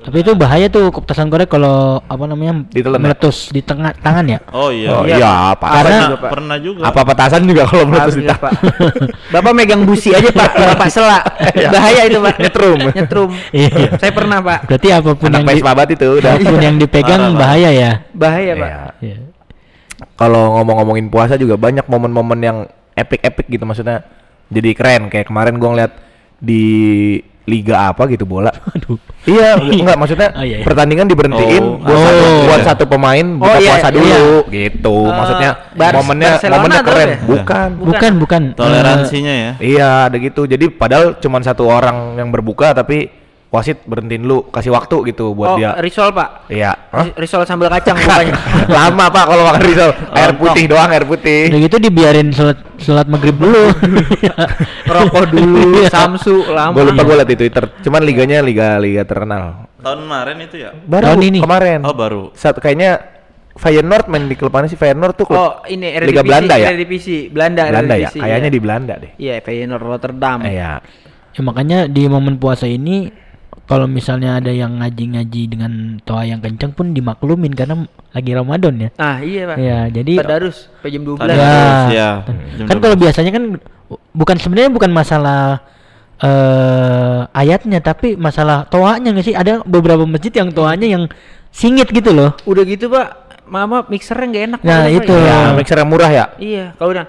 Tapi 0.08 0.24
itu 0.24 0.32
bahaya 0.32 0.66
tuh 0.66 0.88
petasan 0.88 1.28
korek 1.28 1.46
kalau 1.46 2.00
apa 2.00 2.24
namanya 2.24 2.64
Ditelan 2.72 2.96
ya? 2.96 3.02
meletus 3.04 3.52
di 3.52 3.60
tengah 3.60 3.92
tangan 3.94 4.24
ya. 4.24 4.40
Oh 4.50 4.72
iya. 4.72 4.88
Oh 4.90 5.04
Iya. 5.04 5.16
iya, 5.20 5.30
apa? 5.52 5.66
Karena- 5.68 6.00
juga, 6.00 6.16
Pak. 6.16 6.30
pernah 6.32 6.56
juga. 6.56 6.80
Apa 6.88 7.00
petasan 7.04 7.42
juga 7.44 7.62
kalau 7.68 7.84
meletus 7.84 8.14
di 8.16 8.24
tangan. 8.24 8.40
Pak. 8.40 8.52
Bapak 9.36 9.52
megang 9.52 9.84
busi 9.84 10.08
aja 10.10 10.32
Pak, 10.32 10.50
Bapak 10.56 10.88
selak. 10.96 11.24
Bahaya 11.68 12.02
itu 12.08 12.18
Pak. 12.18 12.34
Nyetrum. 12.40 12.78
Nyetrum. 12.88 13.30
Iya. 13.52 14.00
Saya 14.00 14.12
pernah 14.16 14.40
Pak. 14.40 14.58
Berarti 14.64 14.88
apa 14.88 15.10
pun 15.12 15.28
Anak 15.28 15.36
yang 15.36 15.44
di, 15.44 15.92
itu 15.92 16.06
udah. 16.08 16.30
apa 16.32 16.48
pun 16.48 16.60
yang 16.64 16.76
dipegang 16.80 17.20
Parah, 17.20 17.28
parah. 17.28 17.40
bahaya 17.44 17.70
ya. 17.70 17.90
Bahaya 18.10 18.52
Pak. 18.56 18.70
Iya. 18.72 18.80
Iya. 19.04 19.18
Kalau 20.16 20.56
ngomong-ngomongin 20.56 21.12
puasa 21.12 21.36
juga 21.36 21.54
banyak 21.54 21.84
momen-momen 21.84 22.40
yang 22.40 22.58
epic-epic 22.94 23.44
gitu 23.46 23.62
maksudnya. 23.62 24.08
Jadi 24.48 24.72
keren 24.72 25.12
kayak 25.12 25.28
kemarin 25.28 25.60
gua 25.60 25.76
ngeliat 25.76 25.92
di 26.40 26.64
liga 27.48 27.88
apa 27.88 28.04
gitu 28.06 28.28
bola. 28.28 28.52
Aduh. 28.76 29.00
iya, 29.24 29.56
enggak 29.56 29.96
maksudnya 29.96 30.28
Oh, 30.30 30.44
iya, 30.44 30.60
iya. 30.60 30.64
pertandingan 30.64 31.08
diberhentiin 31.08 31.64
Oh. 31.64 31.80
buat, 31.80 31.96
satu, 31.98 32.22
Oh. 32.22 32.40
buat 32.44 32.60
satu 32.62 32.84
pemain 32.84 33.26
buka 33.34 33.56
iya, 33.56 33.70
puasa 33.74 33.88
iya. 33.88 33.96
dulu 33.96 34.28
gitu. 34.48 34.96
Eh, 35.02 35.16
maksudnya 35.16 35.50
Bar- 35.72 35.96
momennya 35.96 36.30
Barcelona 36.30 36.56
momennya 36.56 36.82
keren. 36.84 37.08
ya? 37.08 37.16
Bukan. 37.24 37.68
Bukan, 37.82 38.12
bukan. 38.20 38.42
Toleransinya 38.52 39.34
ya. 39.34 39.50
Iya, 39.58 39.90
ada 40.06 40.16
gitu. 40.16 40.44
Jadi 40.44 40.68
padahal 40.70 41.16
cuma 41.16 41.40
satu 41.40 41.64
orang 41.64 42.14
yang 42.14 42.28
berbuka 42.28 42.76
tapi 42.76 43.17
wasit 43.48 43.80
berhentiin 43.82 44.22
lu 44.22 44.44
kasih 44.46 44.68
waktu 44.68 45.08
gitu 45.08 45.32
buat 45.32 45.48
Oh, 45.48 45.56
dia. 45.56 45.72
risol 45.78 46.10
Pak. 46.10 46.46
Iya. 46.46 46.76
Hah? 46.86 47.00
Ri- 47.02 47.16
Risol 47.16 47.42
sambal 47.42 47.68
kacang 47.68 47.96
bukanya. 47.98 48.36
Lama 48.66 49.08
Pak 49.08 49.24
kalau 49.24 49.42
makan 49.42 49.62
risol. 49.62 49.90
Air 50.10 50.30
Lontong. 50.30 50.40
putih 50.44 50.64
doang, 50.66 50.88
air 50.88 51.00
Eh, 51.00 51.08
putih. 51.08 51.40
udah 51.48 51.60
gitu 51.62 51.76
dibiarin 51.78 52.28
sholat 52.28 52.58
sholat 52.76 53.06
maghrib 53.06 53.32
dulu. 53.34 53.72
Rokok 54.86 55.24
dulu, 55.28 55.60
Iya. 55.78 55.88
Samsu 55.88 56.44
lama. 56.46 56.72
Gue 56.72 56.84
lupa 56.86 57.02
gue 57.02 57.16
liat 57.16 57.28
di 57.28 57.36
Twitter. 57.38 57.64
Cuman 57.80 58.00
liganya 58.02 58.38
liga 58.40 58.76
liga 58.76 59.02
terkenal. 59.02 59.68
Tahun 59.78 59.98
kemarin 59.98 60.36
itu 60.40 60.56
ya. 60.58 60.70
Baru 60.76 61.04
Tahun 61.06 61.20
ini. 61.22 61.38
kemarin. 61.40 61.80
Oh 61.82 61.94
baru. 61.94 62.22
Saat 62.32 62.58
kayaknya 62.58 63.00
Feyenoord 63.54 64.06
main 64.06 64.24
di 64.24 64.36
klub 64.36 64.52
mana 64.52 64.66
sih 64.66 64.76
Feyenoord 64.76 65.14
tuh 65.16 65.26
klub 65.26 65.40
Oh, 65.40 65.52
ini 65.66 65.90
Liga 65.98 66.22
Eredivisie, 66.22 66.22
Belanda 66.22 66.54
ya? 66.54 66.66
Eredivisie, 66.68 67.20
Belanda, 67.26 67.62
Belanda 67.64 67.90
ya. 67.90 68.06
Eredivisie, 68.06 68.20
Kayaknya 68.20 68.38
iya. 68.44 68.54
di 68.54 68.60
Belanda 68.60 68.94
deh. 68.94 69.10
Iya, 69.18 69.34
Feyenoord 69.40 69.82
Rotterdam. 69.82 70.38
Iya. 70.42 70.70
ya, 71.28 71.40
makanya 71.40 71.78
di 71.86 72.02
momen 72.06 72.36
puasa 72.36 72.66
ini 72.66 73.10
kalau 73.64 73.86
misalnya 73.90 74.38
ada 74.38 74.52
yang 74.52 74.78
ngaji-ngaji 74.78 75.42
dengan 75.50 75.72
toa 76.04 76.22
yang 76.22 76.38
kencang 76.38 76.76
pun 76.76 76.94
dimaklumin 76.94 77.52
karena 77.56 77.88
lagi 78.14 78.30
Ramadan 78.32 78.74
ya. 78.78 78.90
Ah, 79.00 79.18
iya, 79.20 79.42
Pak. 79.48 79.56
Ya, 79.58 79.80
jadi 79.90 80.12
Tadarus, 80.22 80.68
sampai 80.68 80.90
jam 80.94 81.02
12. 81.04 81.18
Tadarus. 81.18 81.42
ya, 81.42 81.62
ya, 81.90 82.10
jam 82.56 82.66
kan 82.68 82.76
kalau 82.78 82.96
12. 82.96 83.04
biasanya 83.04 83.30
kan 83.34 83.44
bukan 84.14 84.36
sebenarnya 84.36 84.70
bukan 84.72 84.90
masalah 84.92 85.64
eh 86.18 87.20
ayatnya 87.30 87.78
tapi 87.78 88.18
masalah 88.18 88.66
toanya 88.66 89.14
nggak 89.14 89.26
sih? 89.26 89.36
Ada 89.38 89.62
beberapa 89.62 90.02
masjid 90.02 90.34
yang 90.34 90.50
toanya 90.50 90.86
yang 90.86 91.04
singit 91.54 91.88
gitu 91.90 92.10
loh. 92.10 92.34
Udah 92.42 92.64
gitu, 92.66 92.90
Pak. 92.90 93.27
Mama 93.48 93.82
mixernya 93.88 94.26
nggak 94.28 94.44
enak. 94.46 94.60
Nah, 94.60 94.84
itu. 94.86 95.08
Ya, 95.10 95.56
mixer 95.56 95.80
yang 95.80 95.88
murah 95.88 96.10
ya. 96.12 96.24
Iya, 96.36 96.64
kalau 96.76 96.92
udah 96.92 97.04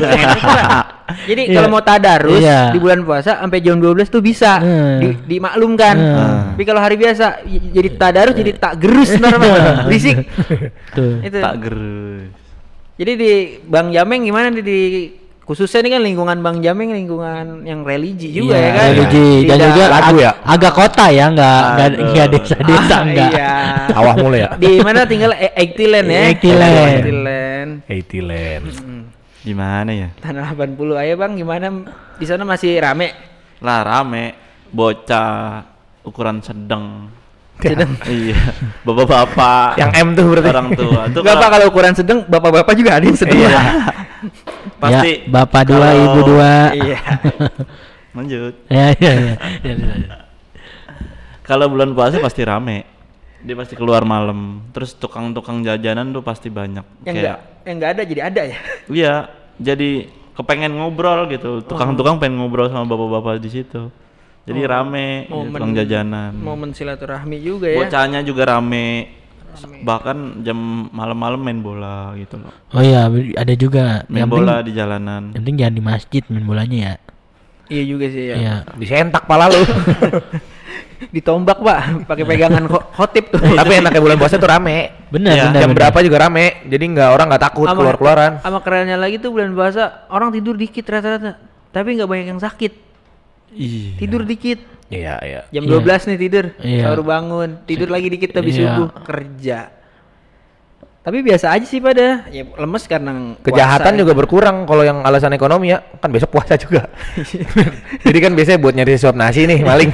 Pak. 0.00 0.84
Jadi 1.26 1.42
Iya. 1.50 1.54
kalau 1.58 1.68
mau 1.68 1.82
tadarus 1.82 2.38
Iya. 2.38 2.70
di 2.70 2.78
bulan 2.78 3.02
puasa 3.02 3.42
sampai 3.42 3.58
jam 3.60 3.76
12 3.76 4.06
tuh 4.06 4.22
bisa 4.22 4.62
Hmm. 4.62 4.98
di, 5.02 5.08
dimaklumkan. 5.26 5.96
Hmm. 5.98 6.38
Tapi 6.54 6.62
kalau 6.62 6.80
hari 6.80 6.94
biasa 6.94 7.42
jadi 7.46 7.88
tadarus 7.94 8.34
jadi 8.34 8.52
tak 8.54 8.78
gerus 8.78 9.10
ntar 9.18 9.36
Pak. 9.36 9.90
berisik. 9.90 10.16
Itu. 11.26 11.38
Tak 11.38 11.54
gerus. 11.58 12.30
Jadi 12.94 13.12
di 13.16 13.32
Bang 13.64 13.90
Jameng 13.90 14.22
gimana 14.22 14.52
nih 14.52 14.62
di 14.62 14.80
khususnya 15.50 15.82
ini 15.82 15.90
kan 15.90 16.02
lingkungan 16.06 16.38
Bang 16.40 16.62
Jameng 16.62 16.94
lingkungan 16.94 17.66
yang 17.66 17.82
religi 17.82 18.30
juga 18.30 18.54
Iya, 18.54 18.62
ya 18.62 18.70
kan. 18.70 18.86
religi 18.86 19.26
dan 19.42 19.50
Tidak- 19.50 19.66
juga 19.66 19.84
lagu 19.90 20.06
ag- 20.06 20.22
ya? 20.22 20.32
agak 20.46 20.72
kota 20.72 21.04
ya, 21.10 21.24
nggak 21.26 21.58
nggak 21.66 21.88
nggak 22.06 22.26
desa-desa 22.30 22.94
Ah, 22.94 23.00
enggak. 23.02 23.30
Iya. 23.34 23.52
Awah 23.90 24.14
mulu 24.14 24.36
ya. 24.36 24.48
Di 24.54 24.78
mana 24.78 25.00
tinggal 25.04 25.34
E- 25.34 25.54
Eiktilen 25.58 26.06
ya? 26.06 26.22
Eiktilen. 26.30 26.70
Eiktilen. 26.94 27.68
Haitiland. 27.84 28.64
Hmm. 28.78 29.02
Gimana 29.40 29.90
ya? 29.90 30.08
Tanah 30.16 30.54
80 30.54 30.94
ayo 30.96 31.18
Bang 31.18 31.34
gimana 31.34 31.66
di 32.14 32.24
sana 32.24 32.46
masih 32.46 32.78
rame? 32.78 33.10
Lah 33.58 33.82
rame. 33.82 34.38
Bocah 34.70 35.66
ukuran 36.00 36.38
sedang. 36.38 37.10
Sedang. 37.62 37.92
iya. 38.24 38.38
Bapak-bapak. 38.82 39.78
Yang 39.78 39.90
M 40.00 40.08
tuh 40.16 40.24
berarti. 40.32 40.48
Orang 40.50 40.68
tua. 40.74 41.00
Itu 41.06 41.18
Enggak 41.20 41.36
pak 41.36 41.48
kalau 41.52 41.66
ukuran 41.68 41.94
sedang 41.94 42.18
bapak-bapak 42.24 42.74
juga 42.74 42.90
ada 42.96 43.04
yang 43.04 43.18
sedang. 43.18 43.38
Iya. 43.38 43.60
Pasti. 44.82 45.12
ya, 45.24 45.28
bapak 45.28 45.62
dua, 45.68 45.86
kalau- 45.88 46.04
ibu 46.04 46.20
dua. 46.24 46.52
Iya. 46.76 46.98
Lanjut. 48.16 48.54
ya, 48.66 48.86
ya, 48.98 49.12
ya. 49.14 49.34
Ya, 49.62 49.72
ya, 49.72 49.94
ya. 49.96 50.16
Kalau 51.46 51.66
bulan 51.70 51.94
puasa 51.94 52.18
pasti 52.18 52.42
rame. 52.42 52.86
Dia 53.40 53.56
pasti 53.56 53.74
keluar 53.74 54.04
malam. 54.04 54.66
Terus 54.74 54.92
tukang-tukang 54.94 55.64
jajanan 55.64 56.12
tuh 56.12 56.20
pasti 56.20 56.52
banyak. 56.52 56.84
Yang 57.06 57.16
enggak 57.16 57.38
yang 57.64 57.76
enggak 57.80 57.90
ada 57.96 58.02
jadi 58.04 58.20
ada 58.28 58.42
ya. 58.44 58.58
Iya, 58.90 59.14
jadi 59.56 59.90
kepengen 60.36 60.72
ngobrol 60.76 61.28
gitu. 61.32 61.64
Tukang-tukang 61.64 62.20
pengen 62.20 62.40
ngobrol 62.40 62.68
sama 62.68 62.84
bapak-bapak 62.84 63.40
di 63.40 63.50
situ. 63.50 63.88
Jadi 64.50 64.60
rame 64.64 65.06
gitu, 65.24 65.46
tukang 65.48 65.72
jajanan. 65.72 66.32
Momen 66.34 66.70
silaturahmi 66.70 67.38
juga 67.38 67.66
ya. 67.66 67.78
Bocahnya 67.78 68.20
juga 68.20 68.42
rame. 68.48 69.16
Bahkan 69.80 70.16
jam 70.40 70.58
malam-malam 70.88 71.38
main 71.38 71.58
bola 71.58 72.14
gitu 72.14 72.36
loh. 72.36 72.52
Oh 72.70 72.80
iya, 72.80 73.06
ada 73.34 73.54
juga. 73.54 74.06
Main 74.06 74.22
Yang 74.22 74.30
bola 74.30 74.46
penting, 74.52 74.66
di 74.66 74.72
jalanan. 74.72 75.22
yang 75.28 75.40
penting 75.40 75.56
jangan 75.56 75.74
di 75.74 75.82
masjid 75.84 76.22
main 76.26 76.44
bolanya 76.44 76.78
ya. 76.78 76.94
Iya 77.66 77.82
juga 77.86 78.06
sih 78.08 78.24
ya. 78.24 78.34
Iya. 78.36 78.54
Disentak 78.74 79.24
pala 79.24 79.46
lu. 79.46 79.62
Ditombak 81.10 81.58
pak, 81.58 81.78
pakai 82.04 82.24
pegangan 82.24 82.64
kho- 82.66 82.86
khotib 82.92 83.32
tuh. 83.32 83.40
Tapi 83.40 83.72
enaknya 83.74 83.98
bulan 83.98 84.16
puasa 84.16 84.36
tuh 84.36 84.46
rame. 84.46 84.92
Benar, 85.08 85.32
Iya. 85.32 85.44
benar. 85.48 85.58
Jam 85.58 85.68
benar. 85.68 85.78
berapa 85.80 85.98
juga 86.04 86.16
rame. 86.20 86.46
Jadi 86.66 86.84
nggak 86.88 87.08
orang 87.10 87.26
nggak 87.26 87.42
takut 87.42 87.66
Sama- 87.66 87.78
keluar-keluaran. 87.80 88.32
Sama 88.38 88.58
kerennya 88.60 88.94
lagi 88.94 89.16
tuh 89.16 89.32
bulan 89.32 89.50
puasa 89.50 89.82
orang 90.08 90.28
tidur 90.30 90.54
dikit 90.54 90.84
rata-rata. 90.84 91.40
Tapi 91.70 91.88
nggak 91.96 92.06
banyak 92.06 92.26
yang 92.28 92.38
sakit. 92.38 92.89
Iya. 93.50 93.98
Tidur 93.98 94.22
dikit. 94.22 94.58
Iya, 94.90 95.14
iya. 95.22 95.40
Jam 95.50 95.64
Iya. 95.64 95.78
12 95.78 96.08
nih 96.10 96.18
tidur. 96.18 96.44
Iya. 96.58 96.84
Baru 96.90 97.02
bangun. 97.02 97.50
Tidur 97.62 97.88
lagi 97.88 98.08
dikit 98.08 98.30
habis 98.34 98.54
Iya. 98.54 98.74
subuh 98.74 98.88
kerja. 99.02 99.58
Tapi 101.00 101.24
biasa 101.24 101.56
aja 101.56 101.64
sih 101.64 101.80
pada. 101.80 102.28
Ya 102.28 102.44
lemes 102.44 102.84
karena 102.84 103.32
Kejahatan 103.40 103.96
puasa 103.96 104.00
juga 104.04 104.12
ya. 104.12 104.18
berkurang 104.20 104.56
kalau 104.68 104.84
yang 104.84 105.00
alasan 105.00 105.32
ekonomi 105.32 105.72
ya. 105.72 105.80
Kan 105.96 106.12
besok 106.12 106.28
puasa 106.28 106.60
juga. 106.60 106.92
Jadi 108.04 108.18
kan 108.20 108.36
biasanya 108.36 108.58
buat 108.60 108.74
nyari 108.76 109.00
suap 109.00 109.16
nasi 109.16 109.48
nih 109.48 109.64
maling. 109.64 109.88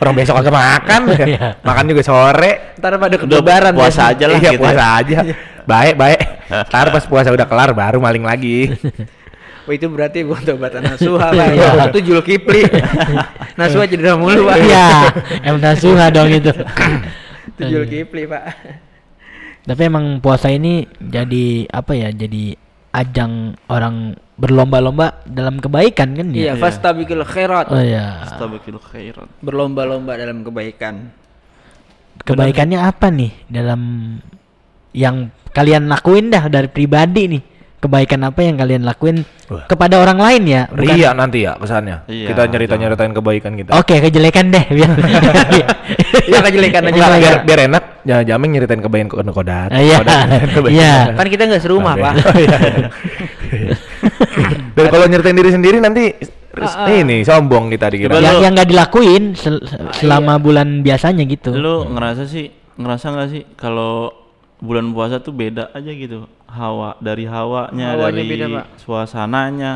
Orang 0.00 0.16
besok 0.16 0.40
kagak 0.40 0.54
makan. 0.54 1.00
Iya. 1.12 1.60
makan 1.60 1.84
juga 1.86 2.02
sore. 2.02 2.52
Ntar 2.80 2.96
pada 2.96 3.16
Udah 3.20 3.36
kebaran 3.36 3.72
puasa 3.76 4.02
aja 4.08 4.24
lah 4.24 4.38
iya, 4.40 4.50
gitu. 4.56 4.62
puasa 4.64 4.80
ya. 4.80 4.96
aja. 4.96 5.18
Baik, 5.68 5.94
baik. 6.00 6.18
Ntar 6.72 6.86
pas 6.88 7.04
puasa 7.04 7.28
udah 7.28 7.44
kelar 7.44 7.70
baru 7.76 8.00
maling 8.00 8.24
lagi. 8.24 8.72
Wah 9.68 9.76
itu 9.76 9.84
berarti 9.92 10.24
buat 10.24 10.48
obatan 10.48 10.80
nasuha 10.80 11.28
pak. 11.36 11.52
Ya, 11.52 11.84
itu 11.92 12.00
Jul 12.00 12.24
Kipli. 12.24 12.64
nasuha 13.60 13.84
cedera 13.84 14.16
mulu 14.16 14.48
pak. 14.48 14.56
Iya, 14.64 14.88
em 15.44 15.60
nasuha 15.60 16.08
dong 16.08 16.32
itu. 16.32 16.48
itu 17.52 17.62
Jul 17.68 17.84
Kipli 17.84 18.24
pak. 18.24 18.44
Tapi 19.68 19.82
emang 19.84 20.24
puasa 20.24 20.48
ini 20.48 20.88
jadi 20.96 21.68
apa 21.68 21.92
ya? 21.92 22.08
Jadi 22.08 22.56
ajang 22.96 23.52
orang 23.68 24.16
berlomba-lomba 24.40 25.20
dalam 25.28 25.60
kebaikan 25.60 26.16
kan 26.16 26.32
Iya, 26.32 26.54
ya? 26.54 26.62
fastabikul 26.62 27.26
khairat. 27.28 27.68
Oh 27.68 27.76
iya. 27.76 28.24
Astagfirullah 28.24 28.88
khairan. 28.88 29.28
Berlomba-lomba 29.44 30.16
dalam 30.16 30.40
kebaikan. 30.40 31.12
Kebaikannya 32.24 32.80
apa 32.80 33.12
nih 33.12 33.30
dalam 33.52 33.80
yang 34.96 35.28
kalian 35.52 35.92
lakuin 35.92 36.32
dah 36.32 36.48
dari 36.48 36.72
pribadi 36.72 37.36
nih? 37.36 37.42
Kebaikan 37.78 38.26
apa 38.26 38.42
yang 38.42 38.58
kalian 38.58 38.82
lakuin 38.82 39.22
Wah. 39.46 39.70
kepada 39.70 40.02
orang 40.02 40.18
lain 40.18 40.42
ya? 40.50 40.62
Bukan- 40.66 40.98
Ria 40.98 41.10
nanti 41.14 41.46
ya 41.46 41.54
kesannya. 41.54 42.02
Iya, 42.10 42.34
kita 42.34 42.42
nyerita-nyeritain 42.50 43.12
kebaikan 43.14 43.52
kita. 43.54 43.70
Oke, 43.78 44.02
kejelekan 44.02 44.50
deh 44.50 44.64
biar. 44.66 44.90
Iya 46.28 46.44
kejelekan 46.44 46.82
aja 46.84 46.92
Enggak, 46.92 47.08
Pak. 47.08 47.18
biar, 47.22 47.36
biar 47.46 47.60
enak. 47.70 47.82
Ya, 48.04 48.16
jamin 48.26 48.48
nyeritain 48.58 48.82
kebaikan 48.82 49.08
kode 49.08 49.30
kodat. 49.30 49.70
Ah, 49.70 49.80
iya. 49.80 50.02
Iya. 50.74 51.14
Kan 51.14 51.26
kita 51.30 51.42
nggak 51.46 51.62
serumah 51.62 51.94
pak. 51.96 52.14
Oh, 52.18 52.36
iya. 52.36 52.58
Dan 54.76 54.84
kalau 54.90 55.06
nyeritain 55.06 55.38
diri 55.38 55.50
sendiri 55.50 55.78
nanti 55.78 56.14
ah. 56.58 56.90
ini 56.90 57.22
sombong 57.22 57.70
kita 57.70 57.90
dikira. 57.94 58.18
Yang 58.18 58.36
yang 58.42 58.52
nggak 58.58 58.68
dilakuin 58.68 59.24
sel- 59.38 59.62
selama 59.94 60.36
bulan 60.42 60.82
biasanya 60.82 61.22
gitu. 61.24 61.54
Lu 61.54 61.86
ngerasa 61.88 62.26
sih, 62.26 62.50
ngerasa 62.74 63.06
nggak 63.14 63.28
sih 63.30 63.42
kalau 63.54 64.10
bulan 64.58 64.90
puasa 64.90 65.22
tuh 65.22 65.32
beda 65.32 65.70
aja 65.72 65.90
gitu. 65.90 66.26
Hawa 66.48 66.96
dari 66.98 67.24
hawanya, 67.24 67.92
Hawanya 67.92 68.08
dari 68.10 68.24
beda, 68.26 68.46
Pak. 68.50 68.66
suasananya. 68.80 69.72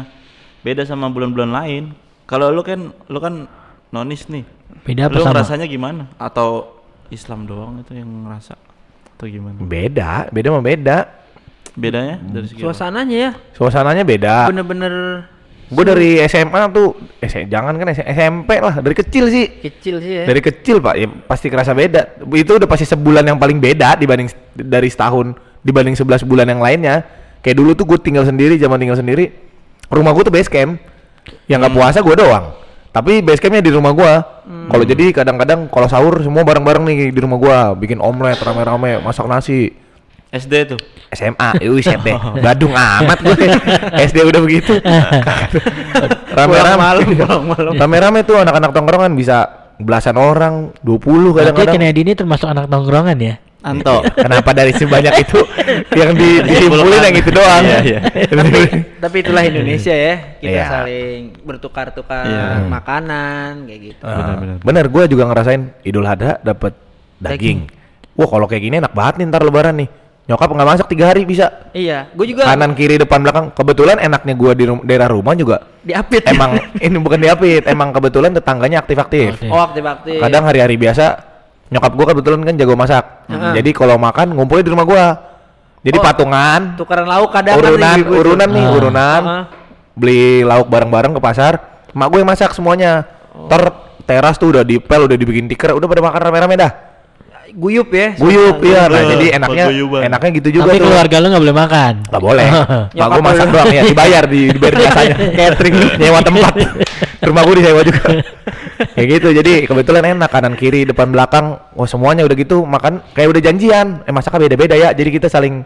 Beda 0.61 0.83
sama 0.83 1.07
bulan-bulan 1.07 1.52
lain. 1.52 1.85
Kalau 2.25 2.49
lu 2.49 2.61
kan 2.61 2.81
lu 3.07 3.19
kan 3.19 3.45
nonis 3.91 4.25
nih. 4.26 4.47
Beda 4.83 5.07
apa 5.07 5.14
lu 5.14 5.21
sama? 5.21 5.31
ngerasanya 5.37 5.67
gimana? 5.67 6.02
Atau 6.17 6.81
Islam 7.09 7.45
doang 7.45 7.76
itu 7.79 7.93
yang 7.93 8.09
ngerasa 8.25 8.57
atau 9.12 9.25
gimana? 9.26 9.59
Beda, 9.59 10.26
beda 10.29 10.49
mah 10.49 10.64
beda. 10.64 10.99
Bedanya 11.73 12.17
dari 12.21 12.47
segi 12.47 12.59
apa? 12.59 12.67
Suasananya 12.67 13.17
ya, 13.19 13.31
Suasananya 13.52 14.02
beda. 14.02 14.49
bener-bener 14.49 14.95
Gue 15.69 15.88
dari 15.88 16.21
SMA 16.23 16.69
tuh, 16.69 16.93
eh, 17.17 17.49
jangan 17.49 17.73
kan 17.73 17.88
SMP 17.88 18.61
lah, 18.61 18.76
dari 18.79 18.93
kecil 18.93 19.25
sih. 19.26 19.49
kecil 19.59 20.00
sih 20.00 20.21
ya. 20.21 20.25
Dari 20.25 20.41
kecil 20.41 20.76
pak, 20.79 20.95
ya 20.95 21.09
pasti 21.23 21.49
kerasa 21.49 21.73
beda. 21.73 22.21
Itu 22.29 22.61
udah 22.61 22.69
pasti 22.69 22.85
sebulan 22.85 23.25
yang 23.25 23.41
paling 23.41 23.57
beda 23.57 23.97
dibanding 23.97 24.29
s- 24.29 24.37
dari 24.52 24.93
setahun 24.93 25.33
dibanding 25.62 25.97
11 25.97 26.26
bulan 26.26 26.47
yang 26.47 26.61
lainnya. 26.62 27.07
Kayak 27.42 27.57
dulu 27.59 27.71
tuh 27.75 27.87
gue 27.87 27.99
tinggal 27.99 28.23
sendiri, 28.23 28.54
zaman 28.59 28.78
tinggal 28.78 28.99
sendiri. 28.99 29.35
Rumah 29.90 30.11
gue 30.14 30.23
tuh 30.26 30.35
base 30.35 30.50
camp. 30.50 30.78
Yang 31.47 31.59
nggak 31.66 31.75
puasa 31.75 31.99
gue 32.02 32.14
doang. 32.19 32.62
Tapi 32.92 33.25
base 33.25 33.40
campnya 33.40 33.64
di 33.64 33.73
rumah 33.73 33.97
gue. 33.97 34.12
Kalau 34.42 34.85
jadi 34.85 35.16
kadang-kadang 35.16 35.71
kalau 35.73 35.88
sahur 35.88 36.21
semua 36.21 36.45
bareng-bareng 36.45 36.85
nih 36.85 36.97
di 37.09 37.21
rumah 37.25 37.40
gue, 37.40 37.88
bikin 37.88 37.99
omelet 38.04 38.37
rame-rame, 38.37 39.00
masak 39.00 39.25
nasi. 39.25 39.73
SD 40.33 40.54
tuh. 40.69 40.81
SMA, 41.12 41.61
yuk 41.61 41.76
set 41.85 42.00
deh, 42.00 42.16
gadung 42.45 42.73
amat 42.73 43.21
gue. 43.21 43.37
SD 44.09 44.25
udah 44.25 44.40
begitu. 44.40 44.81
Malam. 46.37 47.76
Rame-rame 47.76 48.25
tuh 48.25 48.40
anak-anak 48.40 48.73
tongkrongan 48.73 49.12
bisa 49.12 49.69
belasan 49.76 50.16
orang, 50.16 50.73
20 50.81 51.00
Berarti 51.04 51.37
kadang-kadang. 51.37 51.75
Kennedy 51.76 52.00
ini 52.04 52.12
termasuk 52.16 52.49
anak 52.49 52.69
tongkrongan 52.69 53.16
ya? 53.21 53.35
Anto. 53.62 54.02
Kenapa 54.26 54.50
dari 54.50 54.71
sebanyak 54.71 55.14
itu 55.19 55.38
yang 55.95 56.12
di, 56.12 56.42
disimpulin 56.42 56.99
yang 57.00 57.16
itu 57.16 57.31
doang? 57.31 57.62
Iya, 57.62 57.78
iya. 57.81 58.00
Tapi 59.02 59.16
itulah 59.19 59.42
Indonesia 59.42 59.90
ya. 59.90 60.14
Kita 60.37 60.50
Iya. 60.52 60.64
saling 60.69 61.21
bertukar-tukar 61.42 62.26
Iya. 62.26 62.66
makanan 62.66 63.64
kayak 63.64 63.81
gitu. 63.85 64.04
Ah, 64.04 64.19
Benar-benar. 64.35 64.57
bener, 64.61 64.85
gue 64.88 65.02
juga 65.09 65.25
ngerasain 65.25 65.62
Idul 65.83 66.04
Adha 66.04 66.38
dapat 66.38 66.75
daging. 67.16 67.71
Wah 68.12 68.28
kalau 68.28 68.45
kayak 68.45 68.62
gini 68.62 68.76
enak 68.76 68.92
banget 68.92 69.14
nih 69.16 69.26
ntar 69.26 69.40
Lebaran 69.40 69.76
nih. 69.76 69.88
Nyokap 70.23 70.49
nggak 70.49 70.69
masak 70.69 70.87
tiga 70.87 71.11
hari 71.11 71.23
bisa. 71.23 71.50
Iya, 71.73 72.07
gue 72.09 72.26
juga 72.28 72.47
Kanan 72.47 72.75
kiri 72.75 72.95
depan 72.95 73.19
belakang. 73.21 73.50
Kebetulan 73.50 73.99
enaknya 73.99 74.35
gue 74.35 74.52
di 74.54 74.64
rum- 74.64 74.83
daerah 74.83 75.07
rumah 75.07 75.35
juga. 75.35 75.66
diapit. 75.83 76.23
Emang 76.25 76.54
ini 76.78 76.95
bukan 76.95 77.19
diapit, 77.19 77.62
emang 77.64 77.90
kebetulan 77.90 78.31
tetangganya 78.31 78.78
aktif-aktif. 78.78 79.35
Oke. 79.37 79.50
Oh, 79.50 79.59
aktif-aktif. 79.61 80.19
Kadang 80.19 80.47
hari-hari 80.47 80.78
biasa 80.78 81.32
nyokap 81.73 81.93
gua 81.97 82.07
kebetulan 82.12 82.41
kan 82.45 82.55
jago 82.55 82.76
masak. 82.76 83.05
Heeh. 83.26 83.52
Jadi 83.59 83.71
kalau 83.73 83.97
makan 83.97 84.37
ngumpulnya 84.37 84.64
di 84.69 84.73
rumah 84.73 84.85
gua. 84.85 85.05
Jadi 85.83 85.99
Oh, 85.99 86.05
patungan, 86.05 86.79
tukaran 86.79 87.09
lauk 87.11 87.35
kadang 87.35 87.59
urunan, 87.59 87.97
tuh. 87.99 88.14
urunan 88.14 88.49
nih, 88.49 88.62
Ah. 88.62 88.71
urunan. 88.71 89.21
Ah. 89.25 89.45
Beli 89.99 90.47
lauk 90.47 90.71
bareng-bareng 90.71 91.17
ke 91.17 91.21
pasar. 91.21 91.52
Mak 91.91 92.07
gue 92.07 92.19
yang 92.23 92.31
masak 92.31 92.55
semuanya. 92.55 93.02
Oh. 93.35 93.50
Ter 93.50 93.67
teras 94.07 94.38
tuh 94.38 94.55
udah 94.55 94.62
dipel, 94.62 95.11
udah 95.11 95.17
dibikin 95.19 95.50
tikar, 95.50 95.75
udah 95.75 95.85
pada 95.85 96.00
makan 96.00 96.21
rame-rame 96.23 96.55
dah. 96.55 96.71
Guyup 97.52 97.88
ya. 97.92 98.16
Guyup, 98.16 98.64
iya. 98.64 98.88
Nah, 98.88 99.02
jadi 99.04 99.26
enaknya 99.37 99.64
enaknya 100.09 100.30
gitu 100.40 100.49
juga 100.61 100.73
Tapi 100.73 100.80
tuh. 100.80 100.87
keluarga 100.88 101.16
lu 101.21 101.26
nggak 101.28 101.42
boleh 101.44 101.56
makan. 101.56 101.94
Gak 102.09 102.23
boleh. 102.23 102.47
Nyokap 102.97 103.11
gue 103.12 103.23
masak 103.23 103.49
doang 103.52 103.73
ya, 103.73 103.82
dibayar 103.85 104.25
di 104.25 104.40
dibayar 104.49 104.75
biasanya. 104.80 105.16
Catering 105.38 105.76
nyewa 106.00 106.21
tempat. 106.25 106.54
Rumah 107.28 107.42
gue 107.47 107.54
disewa 107.61 107.80
juga. 107.85 108.02
kayak 108.97 109.09
gitu. 109.21 109.28
Jadi 109.30 109.52
kebetulan 109.68 110.02
enak 110.16 110.30
kanan 110.32 110.54
kiri 110.56 110.88
depan 110.88 111.12
belakang. 111.12 111.61
Wah 111.76 111.88
semuanya 111.88 112.25
udah 112.25 112.37
gitu 112.37 112.64
makan 112.64 113.04
kayak 113.12 113.28
udah 113.37 113.42
janjian. 113.44 113.87
Eh 114.09 114.12
masaknya 114.16 114.49
beda-beda 114.49 114.75
ya. 114.75 114.90
Jadi 114.97 115.11
kita 115.12 115.28
saling 115.28 115.62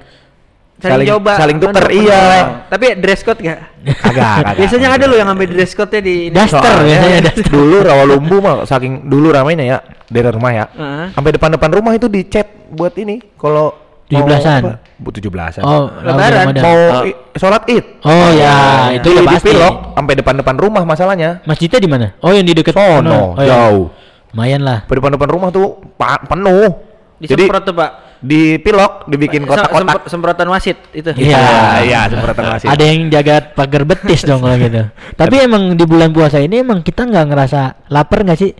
Saling, 0.77 1.09
coba. 1.09 1.41
saling 1.41 1.57
tuker 1.57 1.89
iya. 1.89 2.61
Tapi 2.69 3.01
dress 3.01 3.25
code 3.25 3.41
gak? 3.41 3.81
Kagak, 3.97 4.45
kagak. 4.45 4.55
Biasanya 4.61 4.89
ada 4.93 5.05
loh 5.09 5.17
yang 5.17 5.29
ngambil 5.33 5.49
dress 5.57 5.73
code-nya 5.73 6.01
di 6.05 6.29
ini. 6.29 6.37
Daster 6.37 6.61
Soalnya 6.61 6.85
biasanya 6.85 7.21
daster. 7.33 7.49
dulu 7.49 7.77
Rawalumbu 7.81 8.37
mah 8.45 8.55
saking 8.69 9.09
dulu 9.09 9.33
ramainya 9.33 9.65
ya 9.65 9.79
daerah 10.07 10.31
rumah 10.31 10.51
ya. 10.51 10.65
Heeh. 10.69 11.07
Sampai 11.13 11.31
depan-depan 11.33 11.71
rumah 11.73 11.93
itu 11.93 12.07
dicat 12.07 12.47
buat 12.69 12.95
ini 12.95 13.19
kalau 13.35 13.75
17-an? 14.07 14.63
apa? 14.63 14.75
Bu 14.97 15.11
17-an. 15.11 15.61
Oh, 15.61 15.91
Lebaran. 15.99 16.47
Mau 16.57 16.79
Oh. 16.95 17.03
sholat 17.35 17.67
id. 17.67 17.85
Oh 18.01 18.29
ya, 18.31 18.55
Di- 18.89 19.03
itu 19.03 19.09
udah 19.13 19.25
di 19.25 19.29
pasti. 19.35 19.49
pilok 19.51 19.75
sampai 19.93 20.15
depan-depan 20.15 20.55
rumah 20.57 20.83
masalahnya. 20.83 21.31
Masjidnya 21.43 21.79
di 21.79 21.89
mana? 21.89 22.07
Oh, 22.19 22.31
yang 22.31 22.43
di 22.43 22.55
dekat 22.55 22.73
Sono, 22.73 23.35
Oh, 23.35 23.43
iya. 23.43 23.51
jauh. 23.51 23.91
Lumayan 24.31 24.63
lah. 24.63 24.79
Depan-depan 24.85 25.29
rumah 25.29 25.49
tuh 25.51 25.67
pa- 25.97 26.23
penuh. 26.23 26.71
Jadi 27.17 27.49
Disemprot 27.49 27.65
tuh, 27.65 27.73
Pak. 27.73 27.91
di 28.19 28.57
pilok 28.57 29.05
dibikin 29.07 29.43
Sem- 29.43 29.51
kotak-kotak. 29.51 29.81
sempro- 29.83 30.07
semprotan 30.07 30.49
wasit 30.49 30.79
itu. 30.93 31.11
Iya. 31.13 31.41
iya, 31.83 32.01
semprotan 32.07 32.45
wasit. 32.47 32.69
Ada 32.69 32.85
yang 32.85 33.09
jaga 33.09 33.35
pagar 33.53 33.83
betis 33.83 34.21
dong 34.23 34.39
kalau 34.39 34.57
gitu. 34.57 34.85
Tapi 35.21 35.35
emang 35.41 35.73
di 35.73 35.85
bulan 35.85 36.09
puasa 36.11 36.39
ini 36.39 36.61
emang 36.61 36.81
kita 36.81 37.03
nggak 37.03 37.27
ngerasa 37.27 37.61
lapar 37.89 38.23
nggak 38.23 38.39
sih? 38.39 38.53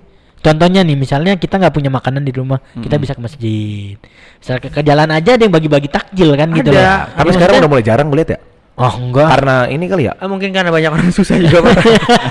Contohnya 0.47 0.81
nih 0.87 0.95
misalnya 0.95 1.35
kita 1.35 1.59
nggak 1.59 1.75
punya 1.75 1.91
makanan 1.91 2.23
di 2.23 2.31
rumah 2.31 2.63
kita 2.79 3.03
bisa 3.03 3.19
ke 3.19 3.23
masjid 3.27 3.99
misal 4.39 4.63
ke, 4.63 4.71
ke 4.71 4.81
jalan 4.87 5.11
aja 5.11 5.35
ada 5.35 5.43
yang 5.43 5.55
bagi-bagi 5.55 5.91
takjil 5.91 6.31
kan 6.39 6.55
gitu 6.55 6.71
Ada. 6.71 6.79
loh 6.79 6.87
Tapi 7.19 7.31
sekarang 7.35 7.55
udah 7.59 7.71
mulai 7.71 7.85
jarang 7.85 8.07
gue 8.07 8.19
lihat 8.23 8.31
ya. 8.31 8.41
Oh 8.77 8.93
enggak 8.95 9.27
Karena 9.31 9.57
ini 9.67 9.85
kali 9.85 10.05
ya. 10.05 10.13
Ah, 10.15 10.25
mungkin 10.25 10.53
karena 10.53 10.69
banyak 10.69 10.91
orang 10.91 11.09
susah 11.09 11.37
juga 11.37 11.65
pak 11.65 11.77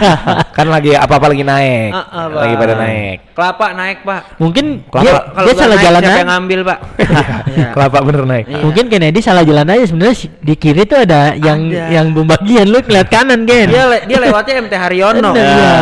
kan 0.58 0.68
lagi 0.68 0.94
apa-apa 0.94 1.26
lagi 1.28 1.42
naik. 1.42 1.90
Ah, 1.90 2.06
Pak. 2.26 2.38
lagi 2.38 2.56
pada 2.56 2.74
naik. 2.76 3.18
kelapa 3.36 3.68
naik 3.74 3.98
pak 4.02 4.22
mungkin 4.38 4.66
Kelapa. 4.88 5.04
dia, 5.04 5.14
kalau 5.28 5.46
dia 5.46 5.56
salah 5.58 5.76
naik, 5.76 5.84
jalan 5.84 6.00
siapa 6.00 6.16
yang 6.16 6.30
ngambil 6.32 6.60
pak 6.64 6.80
Iya. 7.56 7.68
Kelapa 7.72 7.98
bener 8.02 8.24
naik. 8.24 8.46
Iya. 8.46 8.62
mungkin 8.62 8.84
Kennedy 8.88 9.20
salah 9.20 9.44
jalan 9.44 9.66
aja 9.66 9.84
sebenarnya 9.86 10.16
di 10.40 10.54
kiri 10.56 10.84
tuh 10.84 11.00
ada 11.00 11.22
yang 11.36 11.60
Ada. 11.66 11.84
yang 11.92 12.08
pembagian 12.12 12.66
lu 12.66 12.80
ngeliat 12.80 13.08
kanan 13.08 13.44
Ken 13.44 13.68
dia 13.68 13.84
le- 13.86 14.06
dia 14.06 14.18
lewatnya 14.22 14.54
MT 14.62 14.74
Haryono 14.74 15.30
Bener, 15.32 15.50
iya. 15.50 15.74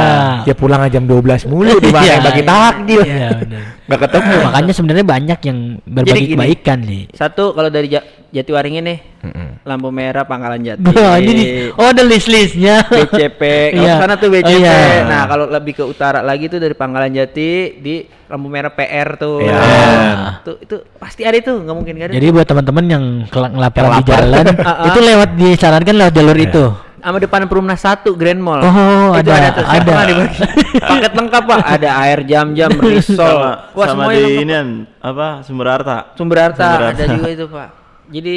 Ya 0.43 0.53
pulang 0.53 0.79
aja 0.79 0.91
jam 0.91 1.03
12 1.03 1.19
mulu 1.45 1.75
di 1.77 1.89
mana 1.89 2.05
Iya, 2.05 2.15
bagi 2.19 2.39
iya. 2.39 2.47
takjil. 2.47 3.01
Iya, 3.03 3.29
bener. 3.37 3.63
Nggak 3.83 3.99
ketemu. 4.01 4.35
makanya 4.47 4.73
sebenarnya 4.73 5.05
banyak 5.05 5.39
yang 5.43 5.57
berbagi 5.83 6.23
gini. 6.23 6.33
kebaikan 6.33 6.79
nih 6.81 7.03
satu 7.11 7.51
kalau 7.51 7.67
dari 7.67 7.87
Ja- 7.87 8.05
Jatiwaringin 8.29 8.81
nih 8.81 8.99
Mm-mm. 9.21 9.47
lampu 9.61 9.89
merah 9.89 10.23
Pangkalan 10.23 10.59
Jati 10.59 10.89
ini 11.21 11.31
nih. 11.31 11.47
Oh, 11.73 11.85
ada 11.85 12.01
list-listnya. 12.01 12.81
BCP 12.89 13.41
kalau 13.71 13.83
Iya. 13.83 13.93
sana 13.97 14.15
tuh 14.15 14.27
Oh, 14.27 14.33
BCP 14.33 14.57
iya. 14.57 15.03
nah 15.03 15.21
kalau 15.25 15.45
lebih 15.47 15.73
ke 15.73 15.83
utara 15.83 16.19
lagi 16.19 16.47
tuh 16.47 16.57
dari 16.57 16.73
Pangkalan 16.73 17.11
Jati 17.11 17.49
di 17.77 17.95
lampu 18.25 18.47
merah 18.47 18.69
PR 18.69 19.15
tuh 19.15 19.37
Iya. 19.39 19.53
Nah, 19.53 20.33
tuh 20.41 20.57
itu 20.57 20.75
pasti 20.95 21.21
ada 21.21 21.35
itu 21.35 21.51
nggak 21.51 21.75
mungkin 21.75 21.93
nggak 21.93 22.07
ada 22.07 22.13
Jadi 22.13 22.27
buat 22.29 22.45
teman-teman 22.45 22.85
yang 22.87 23.03
kel- 23.27 23.51
ngelaparan 23.51 23.85
Yang 23.85 23.99
di 23.99 24.09
jalan, 24.09 24.45
itu 24.87 24.99
lewat 25.03 25.29
disarankan 25.35 25.95
lewat 25.95 26.13
jalur 26.13 26.37
itu. 26.39 26.63
Sama 27.03 27.17
depan 27.19 27.43
Perumnas 27.51 27.83
1 27.83 28.07
Grand 28.15 28.39
Mall. 28.39 28.63
Oh, 28.63 29.11
itu 29.19 29.27
ada, 29.27 29.51
ada 29.51 29.83
tuh 29.83 29.91
ada. 29.91 30.23
paket 30.95 31.13
lengkap 31.13 31.43
pak. 31.43 31.59
Ada 31.67 31.89
air 32.07 32.19
jam-jam 32.23 32.71
risol 32.87 33.19
sama, 33.19 33.51
wah 33.75 33.87
sama 33.91 34.03
di 34.15 34.47
ini 34.47 34.55
apa 35.03 35.43
sumber 35.43 35.67
harta. 35.67 36.15
sumber 36.15 36.37
harta 36.39 36.63
Sumber 36.63 36.87
ada 36.95 37.03
juga 37.11 37.27
itu 37.27 37.45
pak. 37.51 37.69
Jadi 38.07 38.35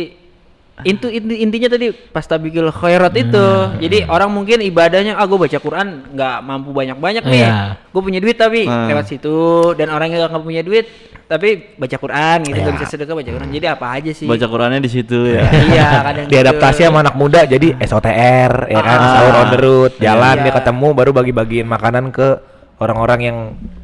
itu 0.83 1.09
inti- 1.09 1.41
intinya 1.41 1.69
tadi 1.71 1.89
pas 1.89 2.21
tabikil 2.23 2.69
khairat 2.69 3.15
itu 3.15 3.41
Hmm. 3.41 3.79
jadi 3.79 4.05
orang 4.05 4.29
mungkin 4.29 4.61
ibadahnya 4.61 5.15
ah 5.15 5.25
gue 5.25 5.39
baca 5.39 5.57
Quran 5.57 6.05
nggak 6.11 6.37
mampu 6.43 6.69
banyak 6.69 6.97
banyak 6.97 7.25
nih 7.25 7.43
Iya. 7.43 7.81
gue 7.87 8.03
punya 8.03 8.19
duit 8.19 8.37
tapi 8.37 8.65
Hmm. 8.65 8.85
lewat 8.87 9.07
situ 9.07 9.37
dan 9.73 9.89
orang 9.89 10.11
yang 10.11 10.21
nggak 10.23 10.37
punya 10.39 10.61
duit 10.61 10.85
tapi 11.25 11.75
baca 11.75 11.97
Quran 11.97 12.39
gitu 12.45 12.61
Iya. 12.61 12.73
bisa 12.73 12.85
sedekah 12.87 13.15
baca 13.15 13.31
Quran 13.31 13.49
jadi 13.51 13.67
apa 13.73 13.87
aja 13.91 14.11
sih 14.13 14.29
Baca 14.29 14.47
Qurannya 14.47 14.79
di 14.79 14.91
situ 14.91 15.19
ya. 15.27 15.49
iya 15.73 15.89
kadang 16.05 16.27
Diadaptasi 16.29 16.79
gitu. 16.79 16.87
sama 16.87 16.99
anak 17.01 17.15
muda 17.15 17.41
jadi 17.43 17.69
SOTR 17.81 18.53
ya 18.69 18.79
kan 18.79 18.99
Ah. 18.99 19.11
sahur 19.17 19.35
on 19.35 19.49
the 19.49 19.59
road 19.59 19.93
jalan 19.97 20.35
Iya. 20.35 20.43
dia 20.45 20.53
ketemu 20.55 20.87
baru 20.93 21.11
bagi-bagiin 21.13 21.65
makanan 21.65 22.13
ke 22.13 22.37
orang-orang 22.77 23.21
yang 23.23 23.39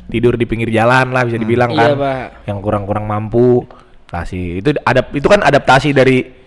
tidur 0.07 0.37
di 0.37 0.45
pinggir 0.45 0.69
jalan 0.69 1.09
lah 1.09 1.25
bisa 1.25 1.35
dibilang 1.35 1.73
Iya, 1.73 1.81
kan 1.81 1.91
Pak. 1.97 2.27
yang 2.45 2.59
kurang-kurang 2.61 3.09
mampu 3.09 3.65
kasih 4.07 4.61
itu 4.61 4.77
ada 4.79 5.09
itu 5.09 5.25
kan 5.25 5.41
adaptasi 5.41 5.91
dari 5.91 6.42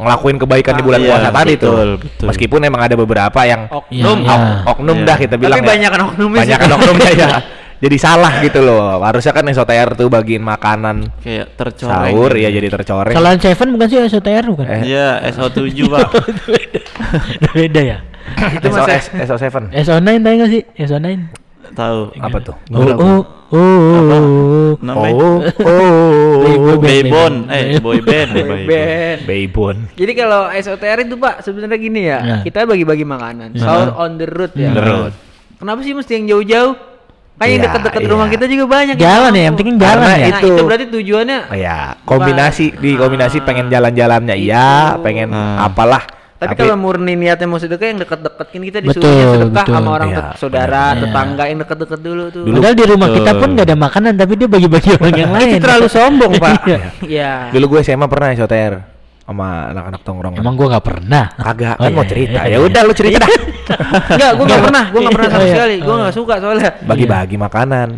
ngelakuin 0.00 0.36
kebaikan 0.38 0.74
di 0.74 0.82
bulan 0.82 0.98
Iya, 0.98 1.08
puasa 1.08 1.28
tadi 1.30 1.52
tuh 1.54 1.70
betul, 1.70 1.90
betul. 2.00 2.26
meskipun 2.26 2.60
emang 2.62 2.82
ada 2.82 2.94
beberapa 2.94 3.40
yang 3.42 3.60
oknum 3.66 4.18
Iya, 4.18 4.32
ok- 4.32 4.62
oknum 4.72 4.96
Iya. 4.96 5.06
dah 5.06 5.16
kita 5.18 5.30
tapi 5.30 5.42
bilang 5.42 5.58
ya. 5.58 5.68
banyakan 5.68 6.00
oknumnya 6.06 6.40
sih. 6.40 6.50
banyak 6.50 6.72
oknumnya 6.72 7.10
ya 7.14 7.28
jadi 7.80 7.96
salah 7.96 8.32
gitu 8.40 8.60
loh 8.60 9.00
harusnya 9.00 9.32
kan 9.32 9.44
SOTR 9.46 9.88
tuh 9.94 10.08
bagiin 10.08 10.40
makanan 10.40 11.08
Kayak 11.18 11.46
tercoreng. 11.54 12.12
sahur 12.12 12.30
gitu. 12.30 12.44
ya 12.44 12.48
jadi 12.50 12.68
tercoreng 12.70 13.14
Kalau 13.14 13.30
Seven 13.36 13.68
bukan 13.72 13.86
sih 13.86 13.98
SOTR 14.06 14.44
bukan? 14.46 14.66
Eh. 14.68 14.80
Iya, 14.84 15.08
SO7 15.30 15.56
Pak. 15.86 16.08
Beda 17.56 17.80
ya. 17.80 17.98
itu 18.52 18.68
masa 18.68 19.00
SOS 19.00 19.04
SO7 19.26 19.72
SO9 19.72 20.08
tahu 20.20 20.34
nggak 20.36 20.50
sih? 20.50 20.62
SO9. 20.78 21.08
Tahu. 21.72 22.00
apa 22.16 22.38
tuh 22.40 22.56
Oh, 22.68 22.82
oh, 22.82 23.20
oh, 23.50 23.60
oh. 24.10 24.70
Namanya 24.78 25.14
oh 25.14 25.38
oh 25.42 26.40
Boy 26.40 26.78
band, 26.78 26.80
Baybon, 26.80 27.34
boy 27.42 27.50
eh 27.50 27.62
band. 27.62 27.80
boy 27.80 27.98
band, 28.00 28.28
Boy 28.30 28.42
boy 28.42 28.46
band. 28.46 28.66
band. 28.68 29.18
Baybon 29.24 29.76
Jadi 29.92 30.12
kalau 30.14 30.40
SOTR 30.48 30.98
itu 31.02 31.16
Pak 31.16 31.34
sebenarnya 31.40 31.78
gini 31.78 32.00
ya, 32.02 32.18
Ya. 32.20 32.36
kita 32.42 32.62
bagi-bagi 32.62 33.02
makanan, 33.02 33.54
sahur 33.54 33.96
on 33.96 34.16
the 34.16 34.26
road 34.26 34.52
ya. 34.54 34.68
On 34.68 34.74
the 34.74 34.84
road. 34.84 35.12
Kenapa 35.56 35.80
sih 35.82 35.92
mesti 35.92 36.12
yang 36.14 36.26
jauh-jauh? 36.28 36.74
Kan 37.36 37.46
yang 37.46 37.56
Iya, 37.56 37.66
dekat-dekat 37.66 38.00
iya. 38.00 38.10
rumah 38.10 38.28
kita 38.28 38.44
juga 38.44 38.64
banyak. 38.66 38.94
Jalan 38.96 39.32
ya, 39.32 39.42
yang 39.42 39.56
penting 39.56 39.76
jalan 39.76 40.04
ya. 40.06 40.28
Nah, 40.28 40.28
itu. 40.36 40.46
itu 40.46 40.62
berarti 40.62 40.84
tujuannya 40.88 41.38
Oh 41.46 41.56
ya, 41.56 41.78
kombinasi 42.02 42.66
di 42.76 42.90
kombinasi 42.94 43.36
pengen 43.40 43.66
jalan-jalannya 43.66 44.36
iya, 44.36 44.94
pengen 44.96 45.28
Ah. 45.30 45.64
apalah. 45.64 46.04
Tapi, 46.40 46.56
kalau 46.56 46.72
murni 46.74 47.12
niatnya 47.14 47.44
mau 47.44 47.56
sedekah 47.56 47.86
yang 47.86 48.00
dekat-dekat 48.00 48.46
kan 48.48 48.60
kita 48.62 48.78
Betul, 48.80 48.88
disuruhnya 48.96 49.26
sedekah 49.30 49.52
betul. 49.60 49.74
sama 49.76 49.88
orang 49.92 50.08
Iya, 50.08 50.16
tet- 50.16 50.32
saudara, 50.36 50.84
benar. 50.88 51.00
tetangga 51.02 51.44
yang 51.44 51.58
dekat-dekat 51.60 52.00
dulu 52.00 52.22
tuh. 52.26 52.42
Dulu- 52.42 52.56
Padahal 52.56 52.74
di 52.74 52.84
rumah 52.86 53.08
kita 53.10 53.20
Betul. 53.26 53.38
pun 53.38 53.48
nggak 53.52 53.66
ada 53.66 53.76
makanan 53.78 54.12
tapi 54.14 54.32
dia 54.34 54.48
bagi-bagi 54.48 54.88
orang 54.96 55.12
yang 55.14 55.30
lain. 55.30 55.48
itu 55.50 55.60
terlalu 55.60 55.86
sombong, 55.86 56.32
Pak. 56.34 56.52
Iya. 56.66 56.78
Iya. 57.02 57.32
dulu 57.52 57.64
gue 57.70 57.80
SMA 57.82 58.06
pernah 58.06 58.28
SOTR 58.32 58.72
sama 59.22 59.48
anak-anak 59.70 60.00
tongkrong. 60.00 60.34
Emang 60.34 60.54
gua 60.54 60.66
nggak 60.70 60.84
pernah. 60.84 61.24
kagak 61.32 61.74
Oh, 61.76 61.82
kan 61.82 61.86
iya, 61.86 61.94
mau 61.94 62.02
iya, 62.02 62.10
cerita. 62.10 62.40
iya, 62.40 62.42
Ya 62.42 62.50
iya. 62.50 62.58
udah 62.60 62.80
lu 62.82 62.92
cerita 62.92 63.16
dah. 63.22 63.30
Enggak, 64.10 64.30
gua 64.32 64.44
enggak 64.44 64.62
pernah, 64.64 64.84
gua 64.88 64.98
enggak 64.98 65.14
pernah 65.14 65.28
sama 65.28 65.38
Oh, 65.38 65.44
iya. 65.44 65.54
sekali. 65.54 65.74
Gua 65.78 65.86
Oh, 65.86 65.96
enggak 66.00 66.14
suka 66.16 66.34
soalnya. 66.40 66.70
Bagi-bagi 66.82 67.36
makanan. 67.36 67.88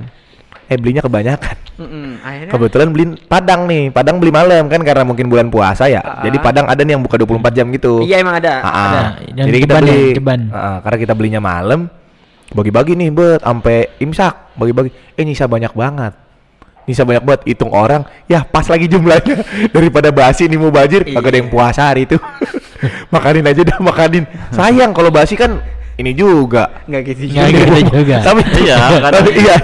Eh 0.72 0.80
belinya 0.80 1.04
kebanyakan. 1.04 1.56
Mm-mm, 1.72 2.06
Akhirnya 2.24 2.52
Kebetulan 2.52 2.88
beli 2.88 3.04
Padang 3.28 3.68
nih. 3.68 3.92
Padang 3.92 4.16
beli 4.16 4.32
malam 4.32 4.64
kan 4.72 4.80
karena 4.80 5.04
mungkin 5.04 5.28
bulan 5.28 5.52
puasa 5.52 5.84
ya. 5.84 6.00
Ah. 6.00 6.24
Jadi 6.24 6.40
Padang 6.40 6.64
ada 6.64 6.80
nih 6.80 6.96
yang 6.96 7.02
buka 7.04 7.20
24 7.20 7.52
jam 7.52 7.66
gitu. 7.68 8.00
Iya 8.00 8.24
emang 8.24 8.40
ada. 8.40 8.52
Ah. 8.64 8.72
ada. 8.72 9.02
Dan 9.36 9.44
Jadi 9.52 9.58
kita 9.60 9.74
ya, 9.76 9.80
beli 9.84 10.00
ah, 10.48 10.80
karena 10.80 10.96
kita 10.96 11.12
belinya 11.12 11.40
malam 11.44 11.92
bagi-bagi 12.52 12.92
nih 12.92 13.08
bet 13.08 13.40
sampai 13.40 13.96
imsak 13.96 14.52
bagi-bagi 14.54 14.92
eh 15.16 15.24
nyisa 15.24 15.48
banyak 15.48 15.72
banget 15.72 16.12
nyisa 16.84 17.02
banyak 17.08 17.24
banget 17.24 17.40
hitung 17.48 17.72
orang 17.72 18.04
ya 18.28 18.44
pas 18.44 18.68
lagi 18.68 18.92
jumlahnya 18.92 19.40
daripada 19.76 20.12
basi 20.12 20.52
nih 20.52 20.60
mau 20.60 20.68
bajir 20.68 21.00
kagak 21.00 21.32
ada 21.32 21.38
yang 21.40 21.48
puasa 21.48 21.88
hari 21.88 22.04
itu 22.04 22.20
makanin 23.14 23.48
aja 23.48 23.62
dah 23.64 23.78
makanin 23.80 24.28
sayang 24.52 24.92
kalau 24.92 25.08
basi 25.08 25.32
kan 25.32 25.64
ini 25.96 26.12
juga 26.12 26.68
Enggak 26.88 27.12
gitu 27.12 27.32
Nggak 27.32 27.48
juga. 27.48 27.64
gitu 27.64 27.96
juga. 28.04 28.16
tapi 28.20 28.40
Iya, 28.64 28.76
tapi 29.16 29.30
iya 29.38 29.56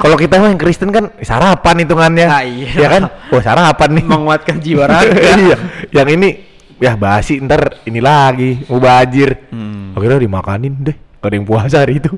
kalau 0.00 0.16
kita 0.16 0.34
mah 0.34 0.48
yang 0.48 0.56
Kristen 0.56 0.88
kan 0.88 1.12
sarapan 1.20 1.74
hitungannya 1.78 2.26
Ah, 2.26 2.40
iya. 2.40 2.72
ya 2.74 2.88
kan 2.88 3.02
oh 3.28 3.38
sarapan 3.38 3.88
nih 3.92 4.04
Menguatkan 4.04 4.56
jiwa 4.58 4.84
raga. 4.84 5.12
iya 5.44 5.56
yang 5.92 6.08
ini 6.10 6.28
ya 6.76 6.96
basi 6.96 7.36
ntar 7.38 7.84
ini 7.84 8.00
lagi 8.00 8.64
mau 8.64 8.80
bajir 8.80 9.52
Hmm. 9.52 9.92
akhirnya 9.92 10.18
dimakanin 10.18 10.74
deh 10.80 10.96
gak 11.14 11.28
ada 11.28 11.34
yang 11.34 11.44
puasa 11.44 11.76
hari 11.78 11.98
itu 11.98 12.08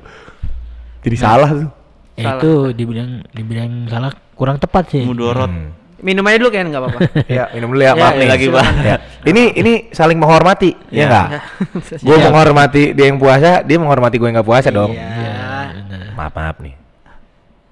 jadi 1.01 1.17
salah 1.17 1.51
tuh 1.51 1.69
Eh, 2.13 2.21
itu 2.21 2.51
dibilang 2.71 3.25
dibilang 3.27 3.89
salah 3.89 4.13
kurang 4.33 4.55
tepat 4.55 4.85
sih. 4.87 5.01
Mudorot. 5.01 5.49
Hmm. 5.49 5.73
Minum 5.97 6.21
aja 6.23 6.37
dulu 6.37 6.49
kan 6.49 6.61
enggak 6.63 6.81
apa-apa. 6.85 6.99
ya 7.31 7.49
minum 7.49 7.73
dulu 7.73 7.81
ya 7.81 7.89
Ya, 7.89 7.93
maaf 7.97 8.13
ya, 8.13 8.19
nih 8.19 8.27
lagi, 8.29 8.45
Pak. 8.47 8.65
Ya. 8.77 8.95
ini 9.25 9.43
ini 9.55 9.73
saling 9.89 10.15
menghormati 10.15 10.77
ya 10.87 10.93
Ya. 10.93 11.05
enggak 11.09 11.27
gue 12.05 12.13
Iya. 12.13 12.23
menghormati 12.23 12.83
dia 12.93 13.05
yang 13.07 13.17
puasa 13.17 13.51
dia 13.59 13.77
menghormati 13.77 14.15
gue 14.15 14.27
yang 14.29 14.37
nggak 14.37 14.45
puasa 14.45 14.69
dong 14.69 14.93
Iya. 14.93 15.73
Benar. 15.73 16.13
maaf 16.13 16.33
maaf 16.33 16.57
nih 16.61 16.73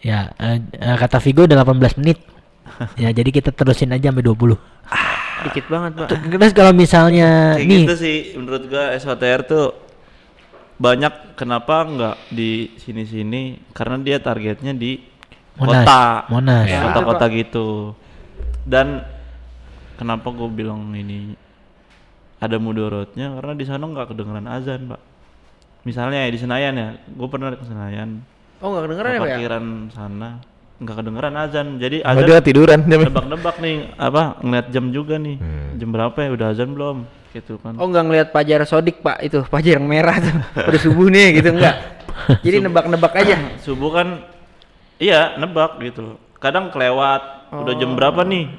Ya, 0.01 0.33
eh, 0.37 0.57
eh, 0.73 0.97
kata 0.97 1.21
Vigo 1.21 1.45
udah 1.45 1.61
18 1.61 1.97
menit. 2.01 2.17
ya, 2.97 3.13
jadi 3.13 3.29
kita 3.29 3.53
terusin 3.53 3.93
aja 3.93 4.09
sampai 4.09 4.25
20. 4.25 4.57
Dikit 5.41 5.65
banget, 5.69 5.91
Pak. 5.97 6.07
Terus 6.09 6.53
kalau 6.53 6.73
misalnya 6.73 7.57
Kayak 7.57 7.65
nih 7.65 7.81
gitu 7.85 7.95
sih 7.97 8.17
menurut 8.37 8.63
gua 8.69 8.93
SOTR 8.93 9.41
tuh 9.45 9.73
banyak 10.77 11.37
kenapa 11.37 11.85
nggak 11.85 12.15
di 12.33 12.73
sini-sini 12.77 13.61
karena 13.73 14.01
dia 14.01 14.17
targetnya 14.17 14.73
di 14.73 14.97
Monas, 15.57 15.85
kota 15.85 16.01
Monas. 16.29 16.65
Ya, 16.65 16.73
Ya. 16.73 16.81
kota-kota 16.89 17.25
gitu 17.29 17.93
dan 18.65 19.05
kenapa 19.97 20.33
gue 20.33 20.49
bilang 20.49 20.89
ini 20.93 21.37
ada 22.41 22.57
mudorotnya 22.57 23.37
karena 23.37 23.53
di 23.53 23.65
sana 23.65 23.85
nggak 23.85 24.09
kedengeran 24.09 24.49
azan 24.49 24.89
pak 24.89 25.01
misalnya 25.83 26.25
ya 26.25 26.29
di 26.33 26.39
Senayan 26.41 26.73
ya 26.73 26.89
gue 26.97 27.27
pernah 27.29 27.53
ke 27.53 27.65
Senayan 27.65 28.25
Oh, 28.61 28.69
enggak 28.69 28.83
kedengeran 28.87 29.09
ke 29.09 29.11
ya, 29.11 29.17
Pak 29.17 29.25
ya? 29.25 29.35
parkiran 29.35 29.65
sana 29.89 30.29
nggak 30.81 30.95
kedengeran 30.97 31.33
azan 31.35 31.67
jadi 31.77 31.97
oh, 32.01 32.09
azan 32.09 32.25
dia 32.25 32.41
tiduran 32.41 32.79
dia 32.81 32.97
nebak-nebak 32.99 33.55
nih 33.57 33.75
apa 33.95 34.21
ngeliat 34.41 34.67
jam 34.69 34.89
juga 34.89 35.15
nih 35.17 35.37
Hmm. 35.37 35.77
jam 35.77 35.89
berapa 35.89 36.17
ya 36.17 36.29
udah 36.31 36.47
azan 36.49 36.69
belum 36.71 36.97
gitu 37.31 37.53
kan 37.57 37.73
Oh, 37.77 37.85
enggak 37.85 38.03
ngelihat 38.03 38.27
pajar 38.29 38.59
sodik, 38.65 38.99
Pak. 38.99 39.23
Itu 39.23 39.39
pajar 39.45 39.79
yang 39.79 39.87
merah 39.87 40.19
tuh. 40.19 40.35
Udah 40.67 40.79
subuh 40.79 41.07
nih 41.07 41.39
gitu 41.39 41.55
enggak. 41.55 41.75
Jadi 42.45 42.57
nebak-nebak 42.59 43.13
aja. 43.15 43.35
subuh 43.65 43.87
kan 43.93 44.07
iya 44.97 45.33
nebak 45.35 45.79
gitu 45.79 46.19
kadang 46.37 46.69
kelewat 46.69 47.49
udah 47.51 47.73
jam 47.73 47.93
berapa 47.93 48.21
nih 48.21 48.49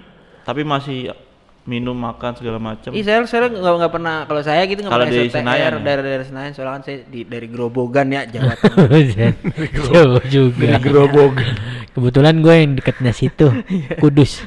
tapi 0.42 0.62
masih 0.62 1.10
minum 1.62 1.94
makan 1.94 2.34
segala 2.34 2.58
macam 2.58 2.90
Ih, 2.90 3.06
saya 3.06 3.22
saya 3.22 3.46
nggak 3.46 3.74
nggak 3.78 3.92
pernah 3.94 4.26
kalau 4.26 4.42
saya 4.42 4.66
gitu 4.66 4.82
nggak 4.82 4.92
pernah 4.92 5.06
di 5.06 5.30
SOTR 5.30 5.34
Senayan 5.46 5.70
ya? 5.70 5.78
dari 5.78 6.00
daerah 6.02 6.26
Senayan 6.26 6.50
soalnya 6.50 6.74
kan 6.74 6.82
saya 6.82 6.98
di 7.06 7.20
dari 7.22 7.46
Grobogan 7.46 8.06
ya 8.10 8.22
Jawa 8.26 8.54
Tengah. 8.62 9.32
Jauh 9.94 10.22
juga. 10.26 10.66
Gerobogan. 10.82 11.54
Kebetulan 11.92 12.34
gue 12.40 12.54
yang 12.56 12.72
dekatnya 12.74 13.12
situ, 13.12 13.46
Kudus. 14.02 14.42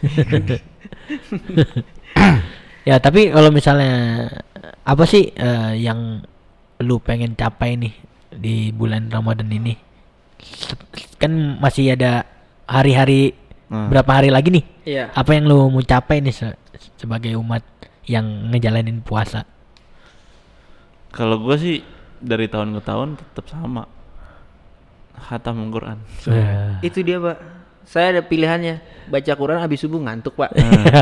ya 2.83 2.99
tapi 2.99 3.31
kalau 3.31 3.49
misalnya 3.49 4.27
apa 4.83 5.03
sih 5.07 5.31
eh, 5.31 5.73
yang 5.79 6.21
lu 6.83 6.99
pengen 6.99 7.33
capai 7.33 7.79
nih 7.79 7.93
di 8.35 8.55
bulan 8.75 9.07
Ramadan 9.07 9.47
ini? 9.47 9.73
Kan 11.15 11.57
masih 11.57 11.95
ada 11.95 12.27
hari-hari 12.67 13.33
Hmm. 13.65 13.89
berapa 13.89 14.21
hari 14.21 14.29
lagi 14.29 14.53
nih? 14.53 14.65
Iya. 14.85 15.05
Apa 15.09 15.33
yang 15.33 15.49
lu 15.49 15.73
mau 15.73 15.81
capai 15.81 16.21
nih 16.21 16.53
sebagai 16.95 17.35
umat 17.39 17.61
yang 18.05 18.51
ngejalanin 18.51 19.01
puasa? 19.01 19.43
Kalau 21.15 21.39
gua 21.39 21.55
sih 21.55 21.79
dari 22.19 22.47
tahun 22.51 22.75
ke 22.75 22.81
tahun 22.83 23.07
tetap 23.19 23.45
sama. 23.47 23.87
Khatam 25.15 25.71
Quran. 25.71 25.97
Eh, 26.27 26.91
Itu 26.91 26.99
dia, 26.99 27.17
Pak. 27.23 27.37
Saya 27.87 28.19
ada 28.19 28.21
pilihannya. 28.25 29.07
Baca 29.07 29.31
Quran 29.37 29.63
habis 29.63 29.79
subuh 29.79 30.01
ngantuk, 30.03 30.35
Pak. 30.35 30.51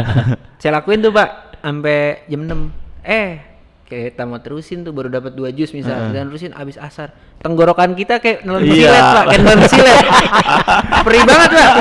Saya 0.61 0.79
lakuin 0.79 1.01
tuh, 1.01 1.09
Pak, 1.09 1.59
sampai 1.65 2.21
jam 2.29 2.45
6. 2.45 2.69
Eh, 3.01 3.41
kita 3.83 4.23
mau 4.23 4.37
terusin 4.37 4.81
tuh 4.81 4.89
baru 4.89 5.05
dapat 5.07 5.31
dua 5.31 5.49
jus 5.49 5.69
misal, 5.69 6.09
dan 6.09 6.27
terusin 6.27 6.49
habis 6.51 6.75
asar. 6.75 7.11
Tenggorokan 7.37 7.91
kita 7.91 8.17
kayak 8.17 8.41
nelen 8.41 8.63
Iya. 8.63 8.89
silet, 8.89 9.03
Pak, 9.05 9.23
kayak 9.27 9.41
nelen 9.41 9.61
silet. 9.67 9.97
Perih 11.05 11.23
banget, 11.23 11.49
Pak. 11.51 11.73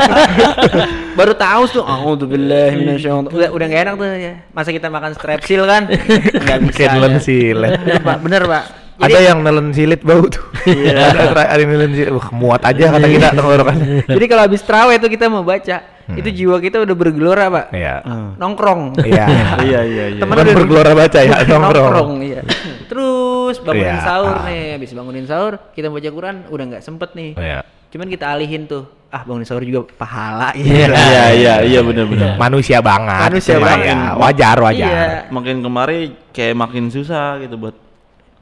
baru 1.13 1.33
tahu 1.33 1.63
tuh, 1.71 1.85
auzubillahi 1.85 2.75
minasyaitonir. 2.77 3.31
Udah 3.31 3.49
udah 3.51 3.67
gak 3.67 3.81
enak 3.83 3.95
tuh 3.95 4.07
ya. 4.11 4.35
Masa 4.51 4.69
kita 4.71 4.89
makan 4.89 5.13
strepsil 5.13 5.63
kan? 5.63 5.83
Enggak 5.89 6.59
bisa. 6.63 6.77
Kayak 6.77 6.91
nelen 6.93 7.13
ada. 7.13 7.21
silet. 7.21 7.71
Bener, 7.79 8.01
Pak, 8.03 8.17
bener, 8.21 8.43
Pak. 8.45 8.65
Ada 8.99 9.19
yang 9.25 9.39
nelen 9.41 9.69
silit 9.71 10.01
bau 10.03 10.23
tuh. 10.25 10.43
ada 10.69 11.27
tra- 11.29 11.51
ada 11.53 11.59
yang 11.59 11.71
nelen 11.71 11.93
silit. 11.93 12.11
Wah, 12.13 12.29
muat 12.31 12.63
aja 12.63 12.85
kata 12.93 13.07
kita 13.09 13.27
tenggorokannya. 13.33 13.87
Jadi 14.05 14.25
kalau 14.27 14.43
habis 14.43 14.61
terawih 14.61 14.97
tuh 14.99 15.09
kita 15.09 15.27
mau 15.27 15.43
baca, 15.43 15.77
itu 16.11 16.29
jiwa 16.35 16.57
kita 16.59 16.81
udah 16.81 16.95
bergelora, 16.95 17.47
Pak. 17.49 17.67
Iya. 17.71 17.95
Hmm. 18.03 18.31
Nongkrong. 18.37 18.83
Iya. 19.05 19.27
Iya 19.59 19.81
iya 19.83 20.05
iya. 20.09 20.21
Temen 20.21 20.33
Bukan 20.33 20.45
udah- 20.45 20.57
bergelora 20.57 20.93
baca 20.93 21.19
ya, 21.19 21.37
nongkrong. 21.51 22.11
iya. 22.21 22.41
Terus 22.91 23.57
bangunin 23.59 23.93
Iya. 23.93 24.03
sahur 24.03 24.37
nih, 24.45 24.63
habis 24.75 24.91
bangunin 24.91 25.25
sahur 25.25 25.53
kita 25.71 25.87
baca 25.87 26.09
Quran 26.09 26.37
udah 26.47 26.65
nggak 26.69 26.83
sempet 26.83 27.13
nih. 27.13 27.33
Iya. 27.35 27.61
Cuman 27.89 28.09
kita 28.09 28.25
alihin 28.27 28.65
tuh, 28.65 28.89
ah 29.09 29.21
bangunin 29.21 29.45
sahur 29.45 29.61
juga 29.61 29.85
pahala 29.93 30.53
Iya 30.53 30.89
iya 30.89 31.25
iya 31.31 31.55
iya 31.63 31.81
benar 31.81 32.07
benar. 32.07 32.31
Manusia 32.37 32.81
banget. 32.81 33.21
Manusia 33.29 33.57
banget. 33.57 33.93
ya, 33.93 34.17
wajar 34.17 34.57
wajar. 34.59 34.91
Iya. 34.91 35.07
Makin 35.29 35.57
kemari 35.61 35.99
kayak 36.31 36.55
makin 36.55 36.89
susah 36.89 37.37
gitu 37.39 37.57
buat 37.57 37.77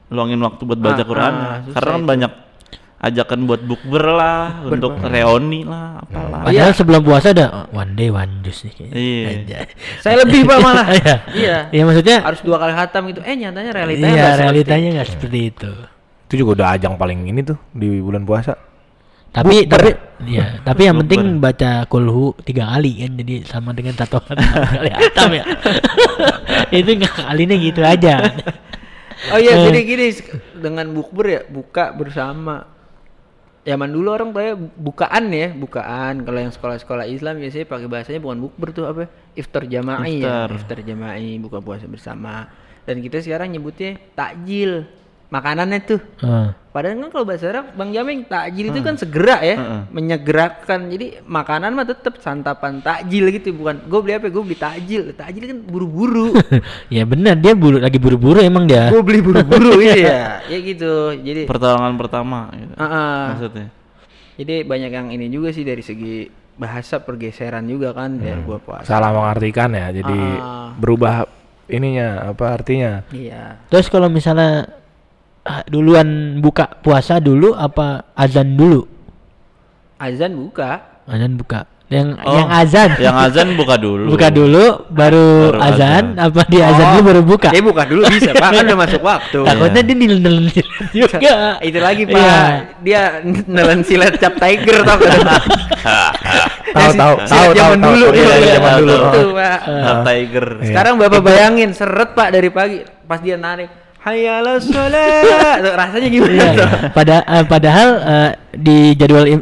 luangin 0.08 0.38
waktu 0.38 0.62
buat 0.64 0.78
baca 0.78 0.98
Ah, 0.98 1.06
Quran. 1.06 1.32
ah, 1.34 1.56
Karena 1.70 1.90
kan 1.92 1.98
itu. 1.98 2.08
banyak 2.08 2.32
ajakan 3.00 3.48
buat 3.48 3.64
bukber 3.64 4.04
lah, 4.12 4.60
untuk 4.62 5.00
reuni 5.00 5.64
lah, 5.64 5.98
apalah. 5.98 6.44
Padahal 6.44 6.72
sebelum 6.72 7.00
puasa 7.00 7.32
ada 7.32 7.46
oh, 7.48 7.66
one 7.72 7.96
day 7.96 8.12
one 8.12 8.44
juice 8.44 8.68
nih. 8.68 8.72
kayaknya. 8.76 8.92
Iya. 9.40 9.58
Saya 9.98 10.14
lebih 10.20 10.44
pak 10.44 10.58
malah. 10.60 10.86
Iya. 10.92 11.14
iya. 11.32 11.56
Iya 11.72 11.82
maksudnya 11.82 12.16
Harus 12.20 12.44
dua 12.44 12.60
kali 12.60 12.72
khatam 12.72 13.02
gitu. 13.08 13.20
Eh 13.24 13.34
nyatanya 13.34 13.70
realitanya 13.72 14.12
iya 14.12 14.28
realitanya 14.36 14.88
nggak 14.94 15.08
seperti 15.10 15.38
itu. 15.48 15.70
Itu 16.28 16.34
juga 16.36 16.50
udah 16.60 16.66
ajang 16.76 16.94
paling 16.94 17.24
ini 17.24 17.40
tuh 17.40 17.56
di 17.72 17.98
bulan 17.98 18.22
puasa. 18.22 18.52
Tapi 19.30 19.64
Bukber. 19.64 19.70
tapi 19.70 19.90
ya 20.28 20.60
tapi 20.60 20.80
yang 20.84 20.98
Bukber. 20.98 21.08
penting 21.08 21.22
baca 21.38 21.70
kulhu 21.86 22.34
tiga 22.42 22.68
kali 22.68 23.00
kan 23.00 23.12
jadi 23.16 23.34
sama 23.46 23.70
dengan 23.72 23.94
satu 23.94 24.20
kali 24.28 24.90
hatam 24.92 25.30
ya. 25.32 25.44
itu 26.76 26.90
nggak 26.94 27.14
kalinya 27.16 27.56
gitu 27.56 27.80
aja. 27.80 28.14
Oh 29.30 29.36
iya, 29.36 29.52
Eh. 29.52 29.64
jadi 29.68 29.80
gini 29.84 30.04
sek- 30.10 30.32
dengan 30.56 30.90
bukber 30.90 31.26
ya 31.26 31.40
buka 31.46 31.92
bersama. 31.92 32.79
Zaman 33.60 33.92
dulu 33.92 34.08
orang 34.08 34.32
ya 34.32 34.56
bukaan 34.56 35.24
ya, 35.36 35.52
bukaan. 35.52 36.24
Kalau 36.24 36.38
yang 36.40 36.48
sekolah-sekolah 36.48 37.04
Islam 37.04 37.44
biasanya 37.44 37.66
pakai 37.68 37.88
bahasanya 37.92 38.20
bukan 38.24 38.38
bukber 38.48 38.68
tuh 38.72 38.84
apa? 38.88 39.04
Iftar 39.36 39.68
jama'i 39.68 40.24
ya, 40.24 40.48
iftar 40.48 40.80
jama'i, 40.80 41.36
buka 41.36 41.60
puasa 41.60 41.84
bersama. 41.84 42.48
Dan 42.88 43.04
kita 43.04 43.20
sekarang 43.20 43.52
nyebutnya 43.52 44.00
takjil. 44.16 44.88
Makanannya 45.30 45.78
tuh. 45.80 46.00
Heeh. 46.18 46.48
Padahal 46.70 46.94
kan 46.96 47.10
kalau 47.10 47.26
bahasa 47.26 47.50
Arab 47.50 47.74
Bang 47.74 47.90
Jameng 47.90 48.26
takjil 48.26 48.70
itu 48.70 48.78
kan 48.78 48.94
segera 48.94 49.38
ya, 49.40 49.56
Heeh. 49.56 49.80
menyegerakan. 49.90 50.86
Jadi 50.86 51.22
makanan 51.24 51.70
mah 51.72 51.82
tetap 51.84 52.18
santapan 52.18 52.78
takjil 52.78 53.30
gitu 53.30 53.54
bukan. 53.54 53.78
Gue 53.86 54.00
beli 54.02 54.14
apa? 54.14 54.26
Gue 54.26 54.42
beli 54.42 54.54
takjil. 54.54 55.10
Takjil 55.12 55.44
kan 55.46 55.58
buru-buru. 55.62 56.34
ya 56.94 57.02
benar 57.02 57.34
dia 57.34 57.54
buru 57.54 57.78
lagi 57.78 57.96
buru-buru 57.96 58.38
emang 58.38 58.66
dia. 58.66 58.90
gue 58.90 59.02
beli 59.02 59.18
buru-buru 59.18 59.78
gitu 59.78 60.02
ya. 60.10 60.42
Ya 60.44 60.58
gitu. 60.60 61.14
Jadi 61.16 61.46
Pertolongan 61.46 61.94
pertama 61.94 62.50
gitu. 62.52 62.74
Heeh. 62.74 63.22
Maksudnya. 63.30 63.66
Jadi 64.34 64.54
banyak 64.62 64.90
yang 64.90 65.08
ini 65.10 65.26
juga 65.26 65.50
sih 65.50 65.62
dari 65.62 65.82
segi 65.82 66.26
bahasa 66.54 66.98
pergeseran 66.98 67.64
juga 67.64 67.92
kan 67.92 68.16
dari 68.16 68.40
gua 68.40 68.58
puasa. 68.58 68.84
Salah 68.84 69.12
mengartikan 69.12 69.70
ya. 69.70 69.90
Jadi 69.92 70.16
Ah. 70.38 70.72
berubah 70.74 71.24
ininya 71.66 72.30
apa 72.30 72.52
artinya? 72.52 73.04
Iya. 73.10 73.62
Terus 73.68 73.86
kalau 73.86 74.08
misalnya 74.08 74.64
ah, 74.64 74.79
duluan 75.66 76.09
buka 76.38 76.68
puasa 76.81 77.16
dulu 77.18 77.53
apa 77.53 78.05
azan 78.12 78.55
dulu? 78.55 78.85
Azan 79.96 80.33
buka. 80.37 81.03
Azan 81.05 81.37
buka. 81.37 81.61
Yang 81.90 82.22
Oh, 82.22 82.38
yang 82.38 82.48
azan. 82.55 82.90
Yang 83.03 83.16
azan 83.18 83.48
buka 83.59 83.74
dulu. 83.74 84.14
buka 84.14 84.31
dulu 84.31 84.87
baru, 84.94 85.50
Baru 85.50 85.59
azan, 85.59 86.14
azan. 86.14 86.22
apa 86.22 86.40
di 86.46 86.59
azan 86.62 86.87
dulu 86.94 87.03
baru 87.03 87.22
buka? 87.26 87.48
Dia 87.50 87.64
buka 87.66 87.83
dulu 87.83 88.03
bisa, 88.07 88.31
Pak. 88.31 88.46
Kan 88.46 88.62
udah 88.62 88.79
masuk 88.79 89.03
waktu. 89.03 89.38
Takutnya 89.42 89.83
dia 89.83 89.96
nelen 89.98 90.46
juga. 90.94 91.18
Itu 91.59 91.79
lagi, 91.83 92.03
Pak. 92.07 92.14
Iya. 92.14 92.38
Dia 92.79 93.00
nelen 93.26 93.83
silet 93.83 94.14
cap 94.16 94.38
tiger 94.38 94.87
tau 94.87 94.96
kan. 94.96 95.18
Tahu 96.70 96.92
tahu 96.94 97.14
tahu 97.26 97.26
tahu 97.26 97.48
zaman 97.59 97.79
tahu. 97.83 97.90
dulu. 97.90 98.07
Iya, 98.14 98.35
iya, 98.38 98.53
zaman 98.55 98.72
dulu. 98.79 98.94
Itu, 98.94 99.22
Pak. 99.35 99.59
Nah, 99.66 99.96
Tiger. 100.07 100.46
Sekarang 100.62 100.94
Bapak 100.94 101.20
bayangin 101.20 101.70
seret 101.74 102.11
Pak 102.14 102.29
dari 102.31 102.48
pagi 102.48 102.79
pas 103.03 103.18
dia 103.18 103.35
narik 103.35 103.66
Hayyalah 104.00 104.56
sholat 104.58 105.60
Rasanya 105.80 106.08
gimana 106.08 106.32
Iya. 106.32 106.48
tuh? 106.54 106.68
Pada 106.90 107.16
eh, 107.20 107.44
padahal 107.44 107.88
eh, 108.00 108.30
di 108.50 108.76
jadwal 108.94 109.28
eh, 109.28 109.38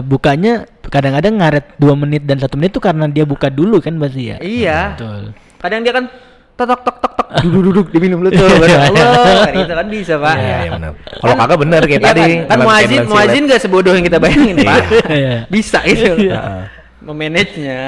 bukanya 0.00 0.62
kadang-kadang 0.86 1.34
ngaret 1.36 1.74
dua 1.76 1.94
menit 1.94 2.22
dan 2.22 2.38
satu 2.38 2.54
menit 2.54 2.70
itu 2.70 2.78
karena 2.78 3.04
dia 3.06 3.22
buka 3.22 3.50
dulu 3.50 3.78
kan 3.78 3.98
pasti 3.98 4.30
ya. 4.30 4.36
Iya 4.38 4.94
Betul. 4.94 5.34
Kadang 5.58 5.80
dia 5.82 5.90
kan 5.90 6.04
tok 6.54 6.66
tok 6.66 6.80
tok 6.80 6.96
tok 6.96 7.12
tok 7.12 7.28
duduk 7.42 7.62
duduk 7.68 7.86
diminum 7.90 8.22
dulu 8.22 8.30
tuh 8.30 8.46
baru 8.56 8.76
Allah 8.80 9.44
kan 9.44 9.54
itu 9.58 9.74
kan 9.74 9.86
bisa 9.90 10.14
pak 10.16 10.36
Iya, 10.38 10.56
iya 10.56 10.70
benar. 10.72 10.90
Kalau 11.18 11.34
kagak 11.36 11.58
bener 11.58 11.82
kayak 11.82 12.00
Iya 12.00 12.06
tadi. 12.06 12.22
kan, 12.22 12.30
kan 12.46 12.58
muazin 12.62 13.00
muazin 13.04 13.42
gak 13.44 13.60
sebodoh 13.60 13.92
yang 13.92 14.06
kita 14.06 14.16
bayangin 14.16 14.56
pak 14.62 14.82
Iya. 15.20 15.34
bisa 15.50 15.82
itu 15.82 16.06
Heeh. 16.30 16.62
memanagenya 17.02 17.80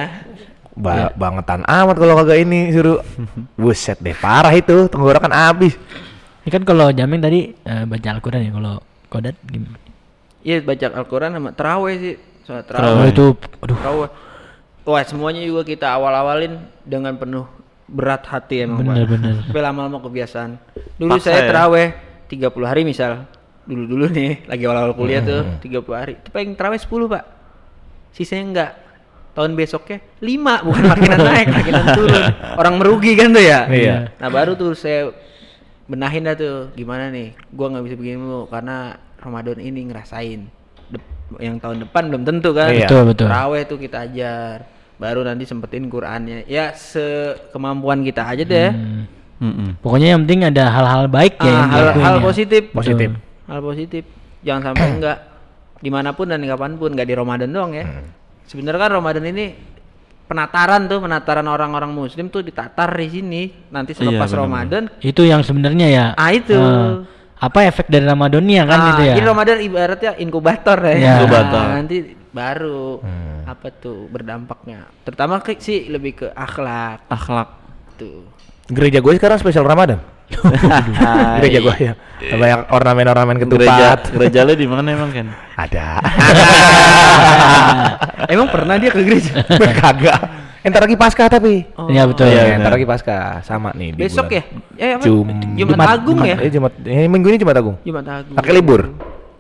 Ba 0.79 1.11
bangetan 1.11 1.67
amat 1.67 1.97
kalau 1.99 2.15
kagak 2.23 2.39
ini 2.47 2.71
suruh. 2.71 3.03
Buset 3.61 3.99
deh, 3.99 4.15
parah 4.15 4.55
itu 4.55 4.87
tenggorokan 4.87 5.35
abis. 5.35 5.75
Ini 6.47 6.51
kan 6.55 6.63
kalau 6.63 6.95
Jameng 6.95 7.19
tadi 7.19 7.51
eh, 7.51 7.85
baca 7.85 8.09
Al-Qur'an 8.15 8.47
ya 8.47 8.55
kalau 8.55 8.79
Kodat 9.09 9.35
gimana? 9.49 9.89
iya 10.47 10.63
baca 10.63 10.87
Al-Quran 10.95 11.31
sama 11.35 11.51
terawih 11.53 11.95
sih 11.99 12.15
soal 12.47 12.63
terawih. 12.65 13.11
Itu 13.11 13.37
aduh. 13.61 13.77
Terawih. 13.77 14.11
Wah 14.89 15.05
semuanya 15.05 15.45
juga 15.45 15.69
kita 15.69 15.93
awal-awalin 15.93 16.57
dengan 16.89 17.13
penuh 17.21 17.45
berat 17.85 18.25
hati 18.25 18.65
emang 18.65 18.81
pak. 18.85 18.95
Bener-bener. 18.97 19.35
tapi 19.49 19.61
lama-lama 19.61 19.99
kebiasaan. 20.01 20.57
Dulu 20.97 21.21
Paksa 21.21 21.29
saya 21.29 21.41
ya? 21.45 21.49
terawih 21.53 21.89
30 22.33 22.71
hari 22.71 22.83
misal. 22.89 23.29
Dulu-dulu 23.69 24.09
nih 24.09 24.49
lagi 24.49 24.63
awal-awal 24.65 24.97
kuliah 24.97 25.21
tuh 25.21 25.45
30 25.61 25.85
hari. 25.93 26.15
Itu 26.17 26.29
paling 26.33 26.57
terawih 26.57 26.81
10 26.81 27.13
pak. 27.13 27.25
Sisanya 28.17 28.45
enggak 28.49 28.71
tahun 29.39 29.55
besoknya 29.55 30.03
5 30.19 30.67
bukan 30.67 30.83
makinan 30.85 31.19
naik 31.23 31.47
makinan 31.49 31.85
turun 31.95 32.23
orang 32.57 32.75
merugi 32.75 33.15
kan 33.15 33.31
tuh 33.31 33.41
ya 33.41 33.61
Iya. 33.65 33.97
nah 34.17 34.29
baru 34.29 34.53
tuh 34.53 34.75
saya 34.75 35.15
benahin 35.85 36.23
dah 36.23 36.35
tuh 36.35 36.75
gimana 36.75 37.09
nih 37.09 37.39
gua 37.49 37.71
nggak 37.71 37.85
bisa 37.87 37.95
begini 37.95 38.19
mulu 38.19 38.45
karena 38.45 38.93
Ramadan 39.17 39.59
ini 39.59 39.87
ngerasain 39.87 40.41
Dep- 40.89 41.11
yang 41.39 41.57
tahun 41.57 41.87
depan 41.87 42.03
belum 42.09 42.23
tentu 42.25 42.51
kan 42.51 42.69
Iya. 42.69 42.85
Betul 42.85 43.03
betul. 43.07 43.27
Terawih 43.27 43.63
tuh 43.65 43.79
kita 43.79 43.99
ajar 44.03 44.67
baru 44.97 45.23
nanti 45.23 45.45
sempetin 45.45 45.87
Qurannya 45.87 46.43
ya 46.45 46.75
sekemampuan 46.75 48.03
kita 48.03 48.27
aja 48.27 48.43
deh 48.43 48.71
Hmm. 48.71 49.07
Mm-mm. 49.39 49.79
Pokoknya 49.79 50.13
yang 50.13 50.27
penting 50.27 50.43
ada 50.45 50.67
hal-hal 50.67 51.07
baik 51.07 51.39
ya 51.39 51.47
Ah, 51.47 51.55
yang 51.55 51.71
hal, 51.71 51.85
hal 51.97 52.17
ya. 52.17 52.23
positif 52.25 52.63
Positif. 52.71 53.09
hal 53.47 53.61
positif 53.61 54.03
jangan 54.41 54.63
sampai 54.67 54.87
enggak 54.93 55.19
di 55.79 55.89
mana 55.89 56.11
pun 56.11 56.27
dan 56.27 56.43
kapan 56.43 56.75
pun 56.75 56.91
nggak 56.91 57.07
di 57.07 57.15
Ramadan 57.15 57.47
doang 57.49 57.71
ya 57.71 57.87
sebenarnya 58.49 58.81
kan 58.81 58.93
Ramadan 58.97 59.25
ini 59.29 59.47
penataran 60.25 60.89
tuh 60.89 60.99
penataran 61.01 61.47
orang-orang 61.47 61.89
Muslim 61.89 62.29
tuh 62.29 62.41
ditatar 62.41 62.93
di 62.93 63.09
sini 63.09 63.43
nanti 63.71 63.93
selepas 63.93 64.29
benar-benar. 64.29 64.41
Ramadan 64.45 64.83
Itu 65.01 65.23
yang 65.25 65.41
sebenarnya 65.41 65.87
ya. 65.89 66.07
Ah, 66.17 66.33
itu. 66.33 66.53
eh, 66.53 67.05
apa 67.39 67.59
efek 67.65 67.87
dari 67.87 68.03
Ramadannya 68.03 68.63
kan 68.67 68.79
ah, 68.79 68.89
itu 68.91 69.03
ya? 69.07 69.15
jadi 69.15 69.29
Ramadan 69.31 69.57
ibaratnya 69.63 70.13
inkubator 70.19 70.79
ya, 70.83 70.95
Ya. 70.97 71.13
Inkubator. 71.23 71.63
Ah, 71.63 71.73
nanti 71.79 71.97
baru 72.29 73.01
apa 73.49 73.73
tuh 73.73 74.05
berdampaknya 74.13 74.85
terutama 75.01 75.41
ke, 75.41 75.57
sih 75.57 75.89
lebih 75.89 76.13
ke 76.15 76.27
akhlak 76.29 77.09
Akhlak. 77.09 77.49
tuh 77.97 78.29
Gereja 78.69 79.01
gue 79.01 79.17
sekarang 79.17 79.41
spesial 79.41 79.65
Ramadan. 79.65 79.97
Gereja 81.39 81.59
gue 81.61 81.75
ya. 81.79 81.93
Banyak 82.31 82.61
ornamen-ornamen 82.69 83.37
Gereja 83.39 83.49
ketupat. 83.49 83.99
gereja 84.13 84.41
lu 84.43 84.53
di 84.53 84.67
mana 84.67 84.89
emang 84.89 85.09
Ken? 85.09 85.29
Ada. 85.55 85.99
emang 88.29 88.47
pernah 88.49 88.75
dia 88.77 88.91
ke 88.91 89.01
gereja 89.01 89.33
kagak. 89.81 90.21
Entar 90.59 90.85
lagi 90.85 90.95
pasca 90.95 91.23
tapi. 91.27 91.65
Iya 91.87 92.03
betul. 92.05 92.27
Iya, 92.27 92.43
Iya, 92.45 92.55
entar 92.59 92.73
lagi 92.75 92.85
pasca 92.85 93.41
sama 93.41 93.71
nih 93.73 93.95
di 93.95 93.99
besok 94.01 94.27
bulan. 94.27 94.35
ya 94.35 94.43
eh 94.77 94.91
apa? 94.95 95.03
Jum 95.07 95.27
Jumat, 95.55 95.87
Agung 95.89 96.19
ya 96.21 96.37
Eh, 96.37 96.51
Jumat, 96.51 96.73
eh, 96.83 97.07
minggu 97.07 97.27
ini 97.31 97.39
Jumat 97.39 97.57
Agung. 97.57 97.77
Jumat 97.81 98.05
Agung 98.05 98.37
Pakai 98.37 98.53
libur. 98.53 98.81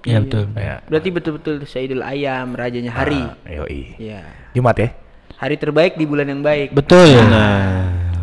Iya 0.07 0.19
betul. 0.23 0.45
Ya. 0.55 0.75
Berarti 0.87 1.09
betul-betul 1.11 1.55
Sayyidul 1.67 2.01
Ayam, 2.01 2.55
rajanya 2.55 2.95
hari. 2.95 3.19
Ah, 3.19 3.35
yoi. 3.45 3.99
Iya. 3.99 4.23
Jumat 4.55 4.77
ya. 4.79 4.89
Hari 5.37 5.55
terbaik 5.55 5.95
di 5.95 6.07
bulan 6.07 6.27
yang 6.27 6.41
baik. 6.41 6.73
Betul. 6.73 7.13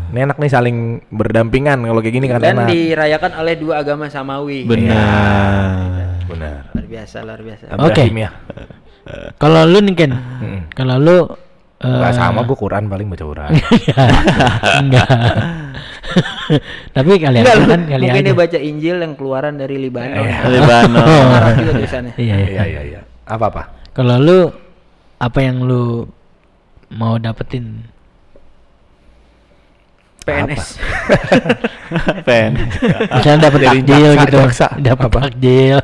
Ini 0.06 0.18
enak 0.22 0.36
nih 0.36 0.48
saling 0.48 0.76
berdampingan 1.08 1.82
kalau 1.82 1.98
kayak 1.98 2.14
gini 2.14 2.26
kan 2.26 2.38
Dan 2.38 2.56
enak. 2.56 2.68
dirayakan 2.68 3.32
oleh 3.36 3.54
dua 3.54 3.74
agama 3.80 4.06
samawi. 4.06 4.62
Benar. 4.64 6.22
Benar. 6.24 6.60
Luar 6.70 6.86
biasa, 6.86 7.16
luar 7.20 7.40
biasa. 7.40 7.64
Oke. 7.76 8.02
Ibrahim 8.02 8.16
ya. 8.18 8.30
Kalau 9.36 9.62
lu 9.64 9.78
nih 9.80 9.94
Ken, 9.94 10.12
Mm-mm. 10.12 10.60
kalau 10.72 10.96
lu 10.96 11.16
eh, 11.78 11.86
Nggak 11.86 12.12
sama 12.12 12.42
gua 12.42 12.56
Quran 12.56 12.86
paling 12.86 13.06
baca 13.06 13.24
Quran. 13.24 13.50
enggak. 14.82 15.08
Tapi 16.92 17.10
kali 17.16 17.36
Enggak, 17.38 17.52
aja 17.52 17.60
lu- 17.60 17.68
kan 17.68 17.80
kali 17.84 18.02
mungkin 18.02 18.18
aja. 18.18 18.26
dia 18.26 18.36
baca 18.36 18.58
Injil 18.58 18.96
yang 18.98 19.14
keluaran 19.14 19.54
dari 19.56 19.76
Libanon. 19.76 20.22
Iya. 20.22 20.38
Libanon. 20.48 21.06
Arab 21.36 21.52
juga 21.56 21.72
tulisannya. 21.76 22.12
Iya, 22.16 22.34
iya. 22.36 22.46
Iya 22.48 22.64
iya 22.64 22.80
iya. 22.88 23.00
Apa 23.24 23.44
apa? 23.48 23.62
Kalau 23.92 24.16
lu 24.16 24.38
apa 25.16 25.38
yang 25.40 25.62
lu 25.62 26.06
mau 26.88 27.14
dapetin? 27.16 27.82
PNS. 30.26 30.82
Pen. 32.26 32.50
Misalnya 33.14 33.40
dapat 33.46 33.60
takjil 33.62 34.10
gitu. 34.18 34.38
Dapat 34.82 35.06
Apa? 35.06 35.18
takjil. 35.30 35.78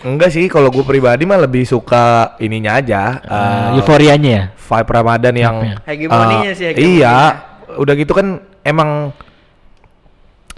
Enggak 0.00 0.32
sih, 0.32 0.48
kalau 0.50 0.72
gue 0.72 0.82
pribadi 0.82 1.28
mah 1.28 1.38
lebih 1.38 1.62
suka 1.62 2.34
ininya 2.42 2.80
aja. 2.80 3.20
Eh, 3.20 3.30
eh, 3.30 3.78
euforianya 3.78 4.30
ya. 4.32 4.44
vibe 4.58 4.90
Ramadan 4.90 5.34
yang 5.36 5.56
Vibe-nya. 5.60 5.76
Hegemoninya 5.86 6.50
eh, 6.50 6.56
sih, 6.56 6.66
hegemoninya. 6.72 6.96
Iya, 6.98 7.18
udah 7.78 7.94
gitu 7.94 8.12
kan 8.16 8.26
emang 8.66 9.14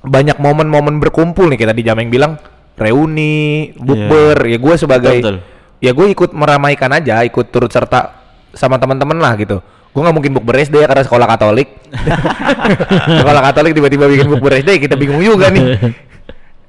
banyak 0.02 0.38
momen-momen 0.38 0.98
berkumpul 0.98 1.46
nih 1.52 1.58
kita 1.58 1.74
di 1.74 1.82
Jameng 1.84 2.08
bilang 2.08 2.38
reuni, 2.78 3.74
bukber. 3.76 4.46
Ya 4.46 4.58
gue 4.62 4.74
sebagai 4.78 5.16
Betul. 5.20 5.36
ya 5.82 5.90
gue 5.90 6.06
ikut 6.10 6.30
meramaikan 6.32 6.90
aja, 6.94 7.26
ikut 7.26 7.50
turut 7.50 7.70
serta 7.70 8.14
sama 8.54 8.78
teman-teman 8.78 9.18
lah 9.18 9.34
gitu. 9.36 9.58
Gue 9.92 10.00
nggak 10.00 10.16
mungkin 10.16 10.32
bukber 10.32 10.56
SD 10.64 10.80
ya 10.80 10.88
karena 10.88 11.04
sekolah 11.04 11.26
Katolik. 11.28 11.68
sekolah 13.20 13.42
Katolik 13.44 13.72
tiba-tiba 13.76 14.08
bikin 14.08 14.26
bukber 14.32 14.64
SD 14.64 14.80
kita 14.80 14.96
bingung 14.96 15.20
juga 15.20 15.52
nih. 15.52 15.64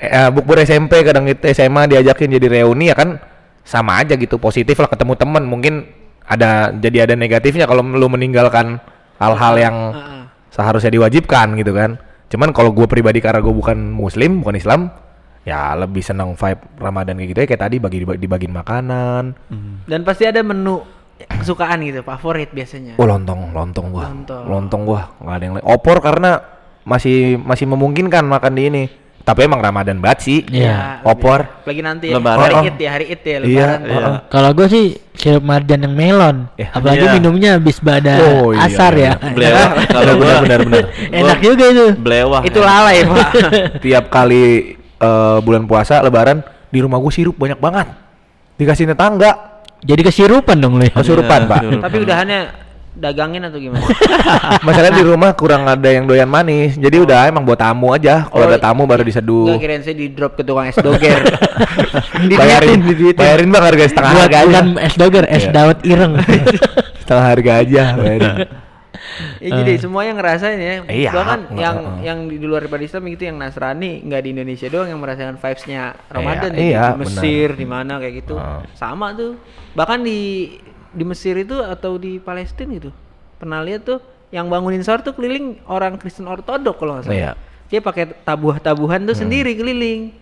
Eh, 0.03 0.27
bukber 0.35 0.67
SMP 0.67 0.99
kadang 0.99 1.23
itu 1.31 1.47
SMA 1.55 1.87
diajakin 1.87 2.35
jadi 2.35 2.59
reuni 2.59 2.91
ya 2.91 2.95
kan 2.97 3.23
sama 3.63 4.03
aja 4.03 4.19
gitu 4.19 4.35
positif 4.35 4.75
lah 4.75 4.91
ketemu 4.91 5.15
temen 5.15 5.47
mungkin 5.47 5.87
ada 6.27 6.75
jadi 6.75 7.07
ada 7.07 7.15
negatifnya 7.15 7.63
kalau 7.63 7.87
lu 7.87 8.11
meninggalkan 8.11 8.83
hal-hal 9.15 9.55
yang 9.55 9.75
Heeh. 9.95 10.23
seharusnya 10.51 10.91
diwajibkan 10.91 11.55
gitu 11.55 11.71
kan 11.71 11.95
cuman 12.27 12.51
kalau 12.51 12.75
gue 12.75 12.83
pribadi 12.83 13.23
karena 13.23 13.39
gue 13.39 13.55
bukan 13.55 13.95
muslim 13.95 14.43
bukan 14.43 14.59
Islam 14.59 14.91
ya 15.47 15.71
lebih 15.79 16.03
seneng 16.03 16.35
vibe 16.35 16.61
Ramadan 16.83 17.15
kayak 17.19 17.29
gitu 17.31 17.39
ya 17.39 17.47
kayak 17.47 17.63
tadi 17.63 17.75
bagi 17.79 17.97
dibagiin 18.03 18.51
makanan 18.51 19.23
Dan 19.87 20.03
pasti 20.03 20.27
ada 20.27 20.43
menu 20.43 20.83
kesukaan 21.29 21.79
gitu, 21.81 22.01
favorit 22.01 22.49
biasanya. 22.49 22.95
oh 22.95 23.05
lontong 23.05 23.51
lontong 23.51 23.87
gua 23.89 24.07
Lontong. 24.07 24.43
lontong 24.45 24.81
gua 24.83 25.01
nggak 25.17 25.33
ada 25.33 25.43
yang 25.43 25.53
lain 25.55 25.65
opor 25.65 25.97
karena 25.99 26.31
masih 26.83 27.35
masih 27.37 27.65
memungkinkan 27.65 28.23
makan 28.23 28.53
di 28.53 28.63
ini 28.65 28.83
tapi 29.23 29.47
emang 29.47 29.63
Ramadan 29.63 30.03
banget 30.03 30.19
sih 30.19 30.39
Iya. 30.43 30.99
lebih- 30.99 31.07
opor 31.07 31.39
Lagi 31.63 31.79
nanti 31.79 32.05
ya, 32.11 32.19
Lebaran. 32.19 32.43
hari 32.43 32.53
Oh. 32.53 32.67
Id 32.67 32.75
ya, 32.77 32.89
hari 32.91 33.05
Id 33.07 33.23
ya, 33.23 33.31
Iya, 33.31 33.39
lebaran. 33.39 33.79
oh, 33.79 34.03
oh. 34.03 34.15
Kalau 34.27 34.49
gue 34.51 34.67
sih 34.67 34.85
sirup 35.15 35.39
marjan 35.41 35.79
yang 35.79 35.95
melon. 35.95 36.37
Ya, 36.53 36.67
Apalagi 36.75 37.07
iya. 37.07 37.13
minumnya 37.15 37.49
habis 37.55 37.79
pada 37.79 38.19
Oh, 38.19 38.51
iya, 38.51 38.67
asar 38.67 38.91
iya. 38.93 39.15
ya. 39.15 39.31
Belewah. 39.31 39.67
Kalau 39.95 40.11
gua 40.19 40.27
benar 40.43 40.59
benar 40.59 40.59
benar 40.65 40.83
Enak 41.23 41.39
juga 41.39 41.65
itu. 41.65 41.85
Belewah. 41.95 42.41
Itu 42.43 42.59
ya. 42.59 42.67
lalai, 42.67 42.97
Pak. 43.01 43.27
tiap 43.87 44.05
kali 44.09 44.43
eh, 44.75 45.37
bulan 45.39 45.63
puasa 45.63 46.03
lebaran 46.03 46.43
di 46.67 46.79
rumah 46.79 46.99
gue 46.99 47.11
sirup 47.13 47.37
banyak 47.37 47.57
banget 47.57 47.87
dikasih 48.53 48.85
tetangga 48.85 49.52
Jadi 49.83 50.01
kesirupan 50.01 50.57
dong 50.57 50.75
lu 50.75 50.83
ya. 50.83 50.91
kesurupan 50.91 51.41
Iya, 51.41 51.49
pak. 51.49 51.61
Tapi 51.83 51.97
udahannya 51.99 52.39
dagangin 52.93 53.41
atau 53.41 53.57
gimana? 53.57 53.81
masalahnya 54.67 54.95
di 54.95 55.03
rumah 55.03 55.33
kurang 55.33 55.65
ada 55.65 55.89
yang 55.89 56.05
doyan 56.05 56.29
manis 56.29 56.77
jadi 56.77 57.01
udah 57.01 57.25
emang 57.25 57.41
buat 57.41 57.57
tamu 57.57 57.89
aja 57.89 58.29
kalau 58.29 58.45
Oh, 58.45 58.47
ada 58.47 58.61
tamu 58.61 58.85
baru 58.85 59.01
diseduh 59.01 59.49
Enggak 59.49 59.59
kirain 59.59 59.81
saya 59.81 59.97
di 59.97 60.13
drop 60.13 60.37
ke 60.37 60.45
tukang 60.45 60.69
es 60.69 60.77
doger. 60.77 61.25
bayarin 62.31 62.85
bayarin 63.11 63.49
bang 63.49 63.63
harga 63.65 63.85
setengah 63.89 64.11
Buat 64.13 64.21
harga 64.21 64.37
aja 64.37 64.45
bukan 64.45 64.65
es 64.77 64.93
doger, 64.93 65.23
es 65.25 65.41
Iya. 65.41 65.51
dawet 65.51 65.79
ireng. 65.83 66.13
setengah 67.01 67.25
harga 67.25 67.51
aja 67.59 67.83
bayarin 67.97 68.33
ya 69.39 69.49
jadi 69.57 69.73
semua 69.77 70.01
yang 70.01 70.15
ngerasain 70.15 70.55
ya. 70.55 70.73
Iya, 70.85 71.11
Bahkan 71.11 71.39
nggak- 71.43 71.57
yang 71.57 71.75
heeh. 71.77 71.97
yang 72.03 72.17
di 72.27 72.37
luar 72.39 72.61
daripada 72.61 72.81
Islam 72.81 73.03
gitu 73.07 73.23
yang 73.25 73.35
Nasrani 73.35 74.01
nggak 74.01 74.21
di 74.21 74.29
Indonesia 74.31 74.67
doang 74.67 74.87
yang 74.87 74.97
merasakan 74.97 75.35
vibes-nya 75.35 75.81
Ramadan 76.07 76.49
Iya, 76.49 76.55
di, 76.55 76.65
iya, 76.69 76.83
di 76.85 76.99
Mesir 76.99 77.47
di 77.53 77.65
mana 77.65 77.97
kayak 77.97 78.13
gitu. 78.19 78.35
Heeh. 78.35 78.61
Sama 78.73 79.11
tuh. 79.11 79.37
Bahkan 79.73 79.99
di 79.99 80.19
di 80.89 81.03
Mesir 81.03 81.35
itu 81.35 81.57
atau 81.57 81.95
di 81.95 82.17
Palestina 82.17 82.69
gitu. 82.71 82.93
Pernah 83.35 83.59
lihat 83.59 83.81
tuh 83.83 83.97
yang 84.29 84.45
bangunin 84.47 84.81
sahur 84.81 85.01
tuh 85.01 85.11
keliling 85.11 85.61
orang 85.65 85.95
Kristen 85.95 86.25
Ortodok 86.25 86.75
kalau 86.75 86.95
nggak 86.95 87.05
salah. 87.05 87.17
Iya. 87.17 87.31
Dia 87.67 87.79
pakai 87.79 88.13
tabuh-tabuhan 88.19 89.03
tuh 89.03 89.13
sendiri 89.15 89.53
keliling. 89.53 90.13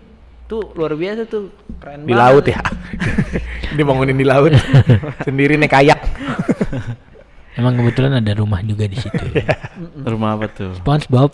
Tuh 0.47 0.71
luar 0.73 0.91
biasa 0.93 1.23
tuh. 1.25 1.47
Keren 1.77 2.03
di 2.03 2.11
banget. 2.11 2.21
laut 2.21 2.45
ya 2.45 2.61
dibangunin 3.71 4.13
di 4.13 4.23
laut 4.23 4.51
sendiri 5.25 5.55
naik 5.55 5.71
kayak 5.71 5.97
Emang 7.61 7.77
kebetulan 7.77 8.17
ada 8.17 8.31
rumah 8.33 8.65
juga 8.65 8.89
di 8.89 8.97
situ. 8.97 9.21
Rumah 10.11 10.29
apa 10.33 10.45
tuh? 10.49 10.73
SpongeBob. 10.81 11.29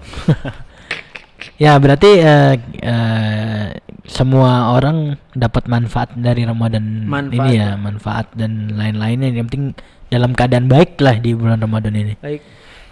ya 1.64 1.80
berarti 1.80 2.20
eh, 2.20 2.54
eh, 2.84 3.68
semua 4.04 4.76
orang 4.76 5.16
dapat 5.32 5.72
manfaat 5.72 6.12
dari 6.20 6.44
Ramadan 6.44 7.08
Manfaat. 7.08 7.38
ini 7.40 7.50
ya, 7.56 7.80
manfaat 7.80 8.28
dan 8.36 8.76
lain-lainnya. 8.76 9.32
Yang 9.32 9.46
penting 9.48 9.66
dalam 10.12 10.36
keadaan 10.36 10.68
baik 10.68 11.00
lah 11.00 11.16
di 11.16 11.32
bulan 11.32 11.64
Ramadan 11.64 11.96
ini. 11.96 12.14
Baik. 12.20 12.44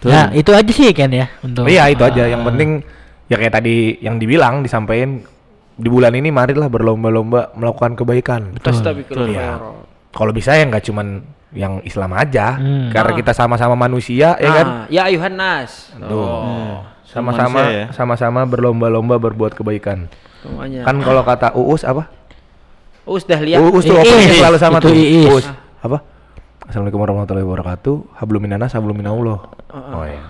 Ya 0.05 0.29
itu 0.37 0.53
aja 0.53 0.69
sih 0.69 0.93
kan 0.93 1.09
ya 1.09 1.25
untuk. 1.41 1.65
iya 1.65 1.89
itu 1.89 2.05
aja 2.05 2.29
yang 2.29 2.45
penting 2.45 2.85
ya 3.25 3.41
kayak 3.41 3.57
tadi 3.57 3.97
yang 4.05 4.21
dibilang 4.21 4.61
disampaikan 4.61 5.25
di 5.75 5.89
bulan 5.89 6.13
ini 6.13 6.29
marilah 6.29 6.69
berlomba-lomba 6.69 7.57
melakukan 7.57 7.97
kebaikan 7.97 8.53
Astagfirullah. 8.61 9.33
Iya. 9.33 9.49
kalau 10.13 10.31
bisa 10.31 10.53
ya 10.53 10.63
nggak 10.69 10.85
cuman 10.87 11.25
yang 11.55 11.79
Islam 11.87 12.11
aja. 12.13 12.59
Hmm. 12.59 12.91
karena 12.91 13.11
kita 13.15 13.31
sama-sama 13.31 13.73
manusia 13.73 14.35
ya 14.37 14.51
kan? 14.51 14.67
Ah, 14.67 14.85
ya 14.91 15.01
ayuhan 15.07 15.33
nas. 15.33 15.95
Tuh. 15.95 16.83
Sama 17.07 17.31
sama-sama 17.31 17.59
manusia 17.63 17.79
ya. 17.79 17.85
sama-sama 17.95 18.41
berlomba-lomba 18.43 19.15
berbuat 19.17 19.55
kebaikan. 19.55 20.11
Semuanya. 20.43 20.85
kan 20.85 20.99
kalau 21.01 21.23
kata 21.25 21.55
Uus 21.57 21.81
apa? 21.87 22.11
Us 23.07 23.23
dah 23.25 23.39
lihat. 23.39 23.63
Uus 23.63 23.87
tuh 23.87 23.97
openingnya 23.97 24.37
selalu 24.37 24.57
sama 24.61 24.77
Itu 24.83 24.91
tuh. 24.91 24.93
Iis. 24.93 25.25
Uus. 25.31 25.45
Apa? 25.81 26.03
Assalamualaikum 26.69 27.01
warahmatullahi 27.01 27.45
wabarakatuh. 27.47 27.95
Hablum 28.19 28.41
minanas 28.43 28.73
hablum 28.75 28.97
minallah 28.97 29.65
oh 29.75 30.05
iya. 30.07 30.23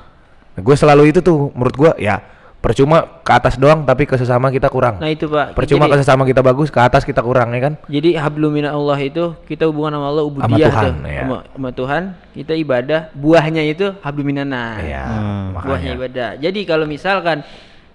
Nah, 0.56 0.62
gue 0.64 0.76
selalu 0.76 1.12
itu 1.12 1.20
tuh 1.20 1.52
menurut 1.52 1.76
gue 1.76 1.92
ya 2.00 2.22
percuma 2.66 3.22
ke 3.22 3.30
atas 3.30 3.56
doang 3.56 3.86
tapi 3.86 4.04
ke 4.04 4.18
sesama 4.18 4.50
kita 4.50 4.66
kurang 4.68 4.98
Nah 4.98 5.06
itu 5.08 5.30
pak. 5.30 5.54
percuma 5.54 5.86
ke 5.86 5.94
jadi, 5.94 6.02
sesama 6.02 6.26
kita 6.26 6.42
bagus 6.42 6.74
ke 6.74 6.82
atas 6.82 7.06
kita 7.06 7.22
kurang 7.22 7.54
ya 7.54 7.62
kan 7.62 7.74
jadi 7.86 8.18
hablumina 8.18 8.74
Allah 8.74 8.98
itu 8.98 9.38
kita 9.46 9.70
hubungan 9.70 9.94
sama 9.94 10.08
Allah 10.10 10.26
ubudiyah 10.26 10.74
Tuhan, 10.74 10.94
tuh. 10.98 11.06
ya. 11.06 11.22
Sama, 11.22 11.38
sama 11.46 11.70
Tuhan 11.70 12.04
kita 12.34 12.54
ibadah 12.58 13.00
buahnya 13.14 13.64
itu 13.64 13.86
hablumina 14.02 14.42
Iya, 14.82 15.04
Hmm. 15.06 15.54
buahnya 15.54 15.54
makanya 15.54 15.90
ibadah. 15.94 16.30
Jadi 16.42 16.60
kalau 16.66 16.86
misalkan 16.86 17.46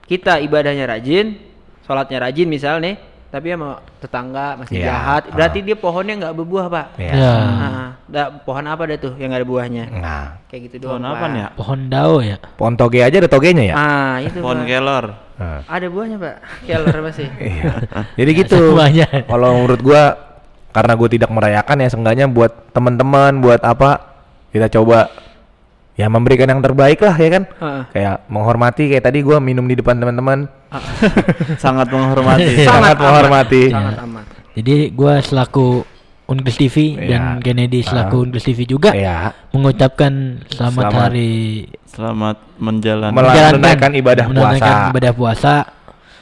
kita 0.06 0.38
ibadahnya 0.38 0.87
rajin, 0.87 1.35
sholatnya 1.83 2.22
rajin 2.22 2.46
misal 2.46 2.78
nih, 2.78 2.94
tapi 3.28 3.50
sama 3.50 3.78
tetangga 3.98 4.59
masih 4.59 4.78
Iya, 4.78 4.87
jahat, 4.87 5.22
ah. 5.26 5.35
berarti 5.35 5.59
dia 5.61 5.74
pohonnya 5.74 6.14
nggak 6.16 6.35
berbuah 6.35 6.66
pak. 6.66 6.87
ya. 6.96 7.12
Ya. 7.12 7.35
Nah, 7.35 7.88
dah, 8.10 8.26
pohon 8.42 8.66
apa 8.66 8.82
dah 8.84 8.98
tuh 8.98 9.12
yang 9.14 9.30
nggak 9.30 9.40
ada 9.40 9.48
buahnya? 9.48 9.84
nah 9.92 10.24
Kayak 10.46 10.60
gitu 10.66 10.76
doang. 10.82 10.98
Pohon 10.98 11.04
apa 11.06 11.16
Pak. 11.16 11.28
nih 11.28 11.40
ya? 11.40 11.48
Pohon 11.54 11.80
dao 11.86 12.14
ya. 12.20 12.36
pohon 12.54 12.74
toge 12.74 12.98
aja 13.00 13.16
ada 13.16 13.30
togenya 13.30 13.64
ya 13.64 13.74
Ah 13.74 14.14
itu 14.18 14.38
Pohon 14.38 14.60
pak. 14.60 14.68
kelor. 14.68 15.04
Nah, 15.34 15.60
Ada 15.64 15.86
buahnya 15.88 16.16
pak. 16.18 16.34
Keller 16.62 16.96
apa 16.96 17.10
sih? 17.10 17.28
iya. 17.48 17.72
jadi 18.14 18.30
gitu 18.36 18.58
kalau 19.24 19.48
menurut 19.56 19.80
gua 19.80 20.02
karena 20.70 20.92
gue 20.94 21.08
tidak 21.10 21.30
merayakan 21.30 21.76
ya 21.76 21.88
seenggaknya 21.88 22.26
buat 22.26 22.70
teman-teman 22.70 23.38
buat 23.38 23.58
apa 23.60 24.06
kita 24.50 24.70
coba 24.70 25.10
ya 25.92 26.06
memberikan 26.06 26.46
yang 26.46 26.62
terbaik 26.62 26.98
lah 26.98 27.12
ya 27.12 27.28
kan 27.28 27.42
Heeh. 27.50 27.82
kayak 27.90 28.16
menghormati 28.26 28.86
kayak 28.86 29.02
tadi 29.02 29.18
gua 29.20 29.36
minum 29.36 29.64
di 29.64 29.74
depan 29.74 29.96
teman-teman 29.96 30.46
Sangat 31.58 31.90
menghormati. 31.90 32.62
sangat 32.62 32.96
menghormati 32.96 33.62
Sangat 33.68 33.98
amat. 34.00 34.24
Jadi 34.52 34.74
gua 34.90 35.18
selaku 35.18 35.82
Unkris 36.30 36.56
TV 36.56 36.94
Iya. 36.94 37.08
dan 37.10 37.22
Kennedy 37.42 37.82
selaku 37.82 38.16
Unkris 38.24 38.46
TV 38.46 38.62
juga 38.64 38.94
ya 38.94 39.34
mengucapkan 39.50 40.38
selamat, 40.46 40.82
Selamat. 40.86 41.02
hari 41.02 41.32
Selamat 41.90 42.36
menjalankan. 42.56 43.18
Menjalankan 43.18 43.90
ibadah 43.98 44.24
menunaikan 44.30 44.62
puasa. 44.62 44.90
ibadah 44.94 45.12
puasa 45.12 45.52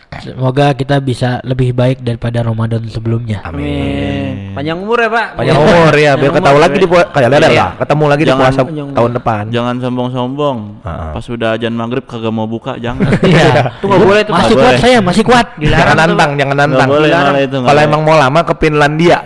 Semoga 0.08 0.72
kita 0.72 0.98
bisa 0.98 1.38
lebih 1.44 1.76
baik 1.76 2.00
daripada 2.00 2.40
Ramadan 2.40 2.80
sebelumnya. 2.88 3.44
Amin. 3.44 4.56
Panjang 4.56 4.80
umur 4.80 4.98
ya, 4.98 5.08
Pak. 5.12 5.28
Panjang 5.36 5.58
umur 5.60 5.94
ya, 5.94 6.12
biar 6.16 6.32
umur, 6.32 6.58
lagi 6.58 6.76
di 6.80 6.88
puasa 6.88 7.06
kayak 7.12 7.28
Iya. 7.28 7.38
lah, 7.38 7.70
ketemu 7.78 8.04
lagi 8.08 8.22
di 8.24 8.32
puasa 8.32 8.60
tahun 8.66 9.10
depan. 9.14 9.42
Jangan 9.52 9.74
sombong-sombong. 9.78 10.56
Ah. 10.82 11.12
Pas 11.12 11.26
udah 11.28 11.54
ajan 11.54 11.72
maghrib 11.76 12.02
kagak 12.08 12.32
mau 12.32 12.48
buka, 12.48 12.80
jangan. 12.80 13.04
Iya. 13.28 13.68
Itu 13.78 13.84
nggak 13.86 14.00
boleh 14.00 14.22
Pak. 14.24 14.32
Masih 14.34 14.54
kuat 14.56 14.74
saya, 14.80 14.98
masih 14.98 15.22
kuat. 15.28 15.46
Dilarang 15.54 15.78
Jangan 15.84 15.96
nantang, 16.00 16.30
jangan 16.34 16.56
nantang. 16.56 16.88
boleh 16.88 17.08
malah 17.12 17.40
itu. 17.44 17.56
Kalau 17.62 17.80
emang 17.84 18.02
mau 18.02 18.16
lama 18.16 18.40
ke 18.42 18.54
Finlandia. 18.58 19.18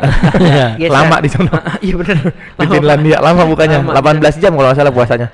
Geser. 0.77 0.91
lama 0.99 1.17
di 1.23 1.29
sana. 1.31 1.53
Iya 1.79 1.95
benar. 1.97 2.19
Di 2.35 2.67
Finlandia 2.69 3.17
lama 3.23 3.43
bukannya. 3.47 3.79
Lama. 3.87 4.19
18 4.19 4.43
jam 4.43 4.53
kalau 4.53 4.69
nggak 4.69 4.79
salah 4.83 4.93
puasanya. 4.93 5.29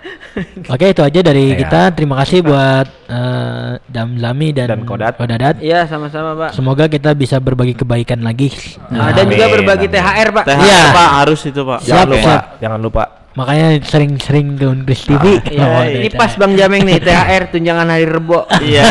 Oke, 0.71 0.93
itu 0.93 1.03
aja 1.03 1.21
dari 1.25 1.57
Iya. 1.57 1.59
kita. 1.67 1.81
Terima 1.97 2.15
kasih 2.23 2.45
buat 2.45 2.87
eh, 3.09 3.73
Damzami 3.83 4.53
dan, 4.53 4.69
Dan 4.69 4.81
Kodat. 4.85 5.17
Kodadat. 5.17 5.57
Iya, 5.59 5.85
sama-sama, 5.85 6.37
Pak. 6.39 6.51
Semoga 6.53 6.87
kita 6.87 7.13
bisa 7.13 7.37
berbagi 7.37 7.73
kebaikan 7.73 8.21
lagi. 8.21 8.53
Nah, 8.89 9.09
Nah, 9.09 9.09
dan 9.11 9.27
juga 9.27 9.49
berbagi 9.49 9.89
amin. 9.89 9.97
THR, 9.97 10.29
Pak. 10.31 10.45
THR 10.47 10.61
Iya. 10.61 10.81
Pak 10.93 11.09
harus 11.17 11.41
itu 11.43 11.61
Pak. 11.63 11.79
Jangan 11.81 11.97
Siap, 11.99 12.09
lupa, 12.11 12.29
siap. 12.29 12.43
jangan 12.61 12.81
lupa. 12.81 13.05
makanya 13.31 13.79
sering-sering 13.81 14.59
ke 14.59 14.67
Unkris 14.67 15.07
TV. 15.07 15.39
Iya, 15.49 15.63
Oh, 15.63 15.83
ini 15.87 16.11
pas 16.11 16.35
Bang 16.35 16.59
Jameng 16.59 16.83
nih 16.83 16.99
THR 16.99 17.47
tunjangan 17.49 17.87
hari 17.87 18.03
Rebo. 18.05 18.51
Iya. 18.59 18.83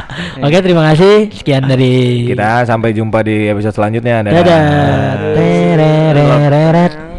Oke, 0.48 0.58
terima 0.58 0.88
kasih. 0.88 1.28
Sekian 1.28 1.68
dari 1.68 2.24
Kita 2.26 2.64
sampai 2.64 2.90
jumpa 2.90 3.20
di 3.20 3.46
episode 3.46 3.76
selanjutnya. 3.76 4.24
Dadah. 4.24 5.36
Terereret. 5.36 7.11